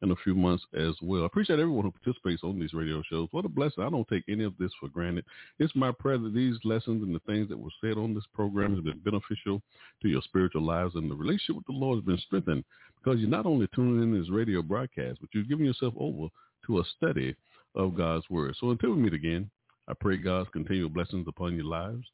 [0.00, 1.22] in a few months as well.
[1.22, 3.28] I appreciate everyone who participates on these radio shows.
[3.30, 3.84] What a blessing.
[3.84, 5.24] I don't take any of this for granted.
[5.58, 8.74] It's my prayer that these lessons and the things that were said on this program
[8.74, 9.62] have been beneficial
[10.02, 12.64] to your spiritual lives and the relationship with the Lord has been strengthened
[12.96, 16.28] because you're not only tuning in this radio broadcast, but you're giving yourself over
[16.66, 17.34] to a study
[17.74, 18.56] of God's word.
[18.60, 19.50] So until we meet again,
[19.88, 22.06] I pray God's continual blessings upon your lives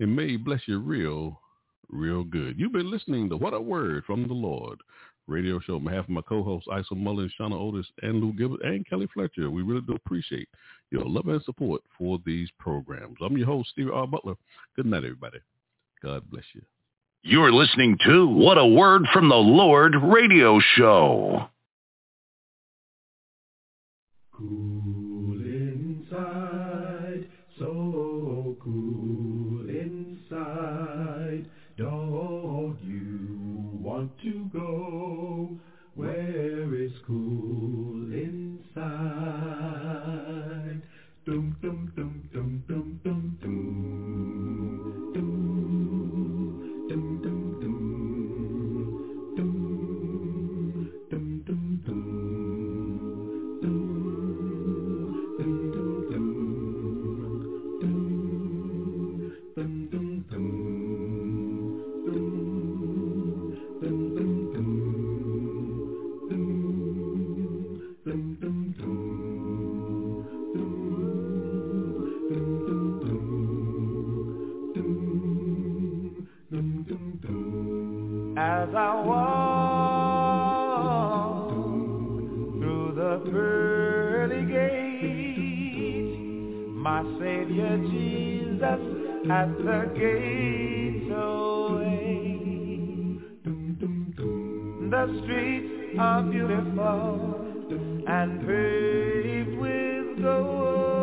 [0.00, 1.40] and may he bless you real,
[1.88, 2.58] real good.
[2.58, 4.78] You've been listening to What a Word from the Lord
[5.26, 8.88] radio show on behalf of my co-hosts Isa Mullins, Shauna Otis, and Lou Gilbert, and
[8.88, 9.50] Kelly Fletcher.
[9.50, 10.48] We really do appreciate
[10.90, 13.16] your love and support for these programs.
[13.20, 14.06] I'm your host, Stevie R.
[14.06, 14.34] Butler.
[14.76, 15.38] Good night, everybody.
[16.02, 16.62] God bless you.
[17.22, 21.48] You're listening to What a Word from the Lord radio show.
[24.32, 24.95] Cool
[89.30, 92.38] at the gate away.
[94.88, 97.34] The streets are beautiful
[98.06, 100.96] and paved with gold.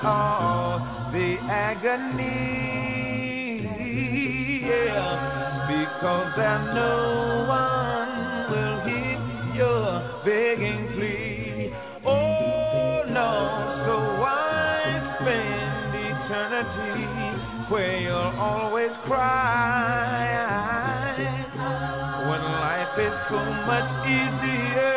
[0.05, 0.71] all
[1.13, 2.65] the agony
[4.67, 6.95] yeah, because there no
[7.47, 8.13] one
[8.51, 9.19] will hear
[9.55, 9.87] your
[10.25, 10.74] begging
[19.05, 20.35] cry.
[22.27, 24.94] When life is so much easier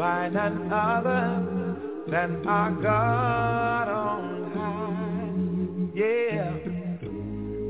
[0.00, 1.76] by none other
[2.10, 5.90] than our God on high.
[5.94, 6.54] Yeah.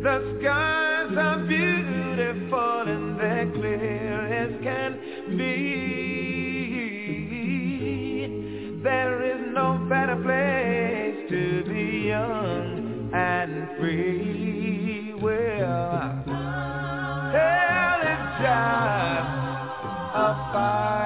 [0.06, 4.92] The skies are beautiful and they're clear as can
[5.36, 5.56] be.
[8.84, 15.14] There is no better place to be young and free.
[15.20, 16.22] Well,
[17.34, 19.30] hell is just
[20.14, 20.99] a fiery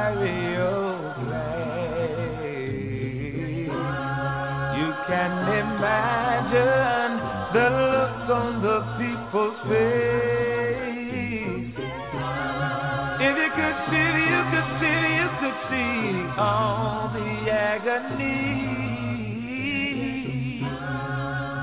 [17.95, 18.75] agony.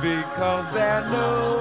[0.02, 1.61] Because there no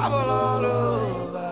[0.00, 1.50] Trouble all over.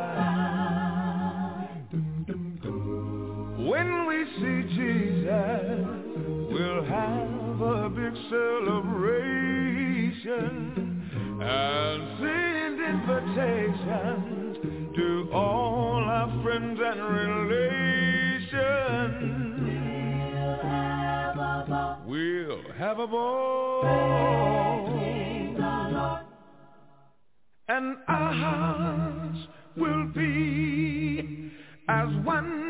[3.69, 5.85] When we see Jesus,
[6.51, 9.03] we'll have a big celebration
[11.43, 14.57] and send invitations
[14.97, 17.69] to all our friends and relations.
[22.07, 24.18] We'll have a ball.
[28.29, 29.39] Our hearts
[29.77, 31.23] will be
[31.89, 32.68] as one.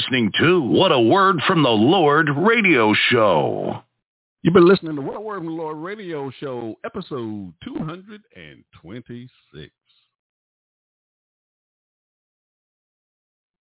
[0.00, 3.82] Listening to What a Word from the Lord radio show.
[4.40, 9.70] You've been listening to What a Word from the Lord radio show, episode 226.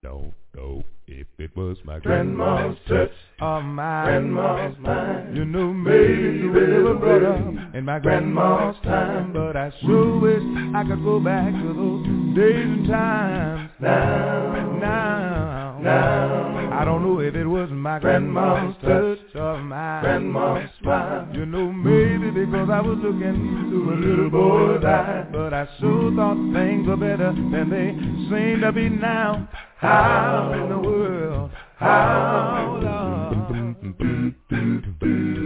[0.01, 3.11] Don't know if it was my Grandma's touch
[3.41, 5.35] or my grandma's mind.
[5.35, 9.73] You know, Maybe maybe we were brought up in my grandma's grandma's time, but I
[9.81, 10.41] sure wish
[10.73, 13.71] I could go back to those days and times.
[13.81, 15.38] Now, Now,
[15.81, 21.27] now, I don't know if it was my Grandma's touch or my grandma's smile.
[21.33, 26.15] You know, maybe because I was looking through a little boy's eyes, but I sure
[26.15, 27.93] thought things were better than they
[28.29, 29.49] seem to be now.
[29.77, 31.51] How in the world?
[31.77, 33.19] How, Lord?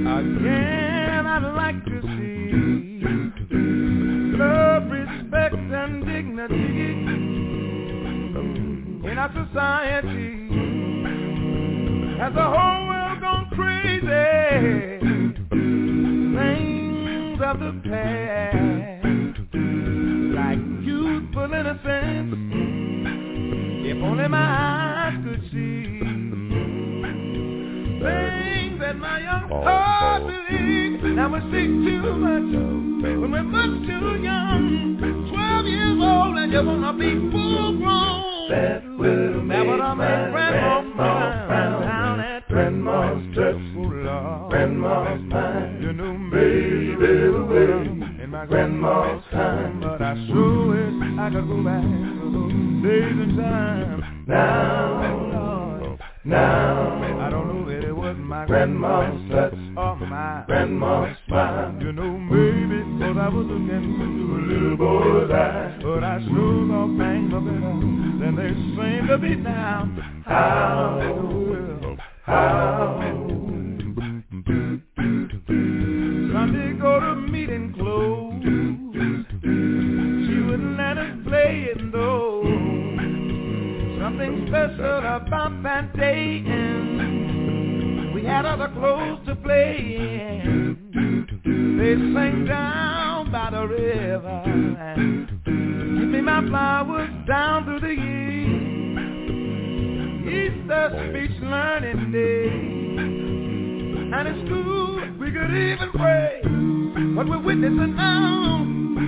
[0.05, 2.43] Again, I'd like to see
[4.37, 7.02] love, respect, and dignity
[9.23, 10.49] our society.
[12.19, 14.99] Has the whole world gone crazy?
[16.35, 19.05] Things of the past,
[20.35, 22.35] like youthful innocence.
[23.85, 25.99] If only my eyes could see
[28.03, 30.27] things that my young heart oh.
[30.27, 31.03] believes.
[31.15, 32.51] Now we see too much
[33.21, 34.97] when we're much too young.
[35.31, 38.92] Twelve years old and you wanna be full grown.
[58.45, 61.75] Grandma's touch, Oh my grandma's smile.
[61.81, 65.81] You know, maybe cause I was looking into a little boy's boy's.
[65.83, 67.73] But I sure thought things were better
[68.19, 69.89] than they seem to be now.
[70.25, 72.99] How, how,
[76.33, 78.33] Sunday go to meeting close.
[79.43, 82.43] She wouldn't let us play it though.
[84.01, 90.77] Something special about that day and we had other clothes to play in.
[91.77, 92.92] They sang down
[93.93, 98.33] and give me my flowers down through the years.
[100.27, 102.49] Easter speech learning day.
[104.15, 106.41] And in school we could even pray.
[107.15, 108.65] What we're witnessing now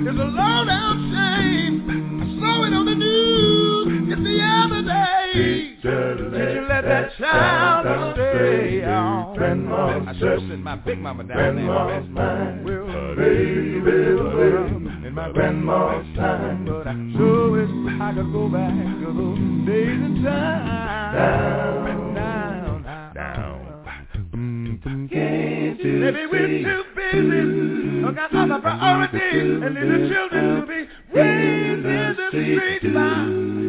[0.09, 2.21] is a low down shame.
[2.21, 3.64] I saw it on the news
[4.09, 5.77] just the other day.
[5.81, 9.35] Did you let that child stay on?
[9.35, 12.61] Grandma's I should sent my big mama down grandma's there.
[12.65, 16.65] Well, Baby, in my grandma's time.
[16.65, 17.69] But I sure wish
[18.01, 21.15] I could go back to those days and time.
[21.15, 23.13] Down, down, mm-hmm.
[23.13, 23.65] down.
[24.35, 28.05] You Maybe we're too busy.
[28.05, 33.64] Oh, I got other priorities and the children to be raised in the streets by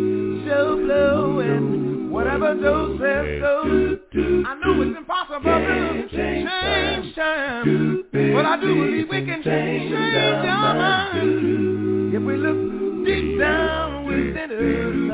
[0.47, 2.11] show blowing.
[2.11, 3.99] Whatever those says goes.
[4.47, 10.75] I know it's impossible to change time, but I do believe we can change our
[10.75, 15.11] minds if we look deep down within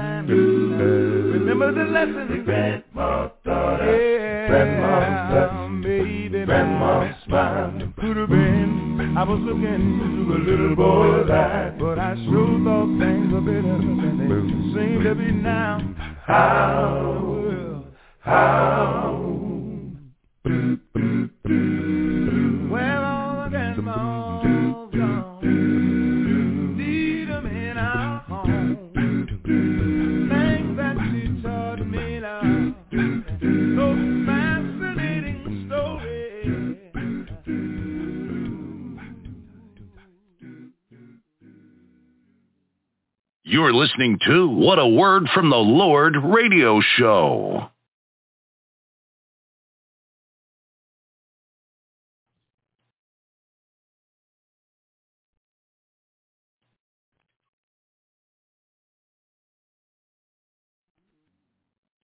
[1.09, 1.12] us.
[1.45, 7.73] Remember the lesson, Grandma thought I, yeah, grandma's touch, baby, grandma's smile.
[8.01, 9.17] could have been.
[9.19, 13.77] I was looking into a little boy's eyes, but I sure thought things were better
[13.77, 14.29] than they
[14.73, 15.81] seem to be now.
[16.25, 17.85] How,
[18.21, 19.19] how,
[20.45, 20.79] Well,
[43.53, 47.69] You're listening to What a Word from the Lord radio show.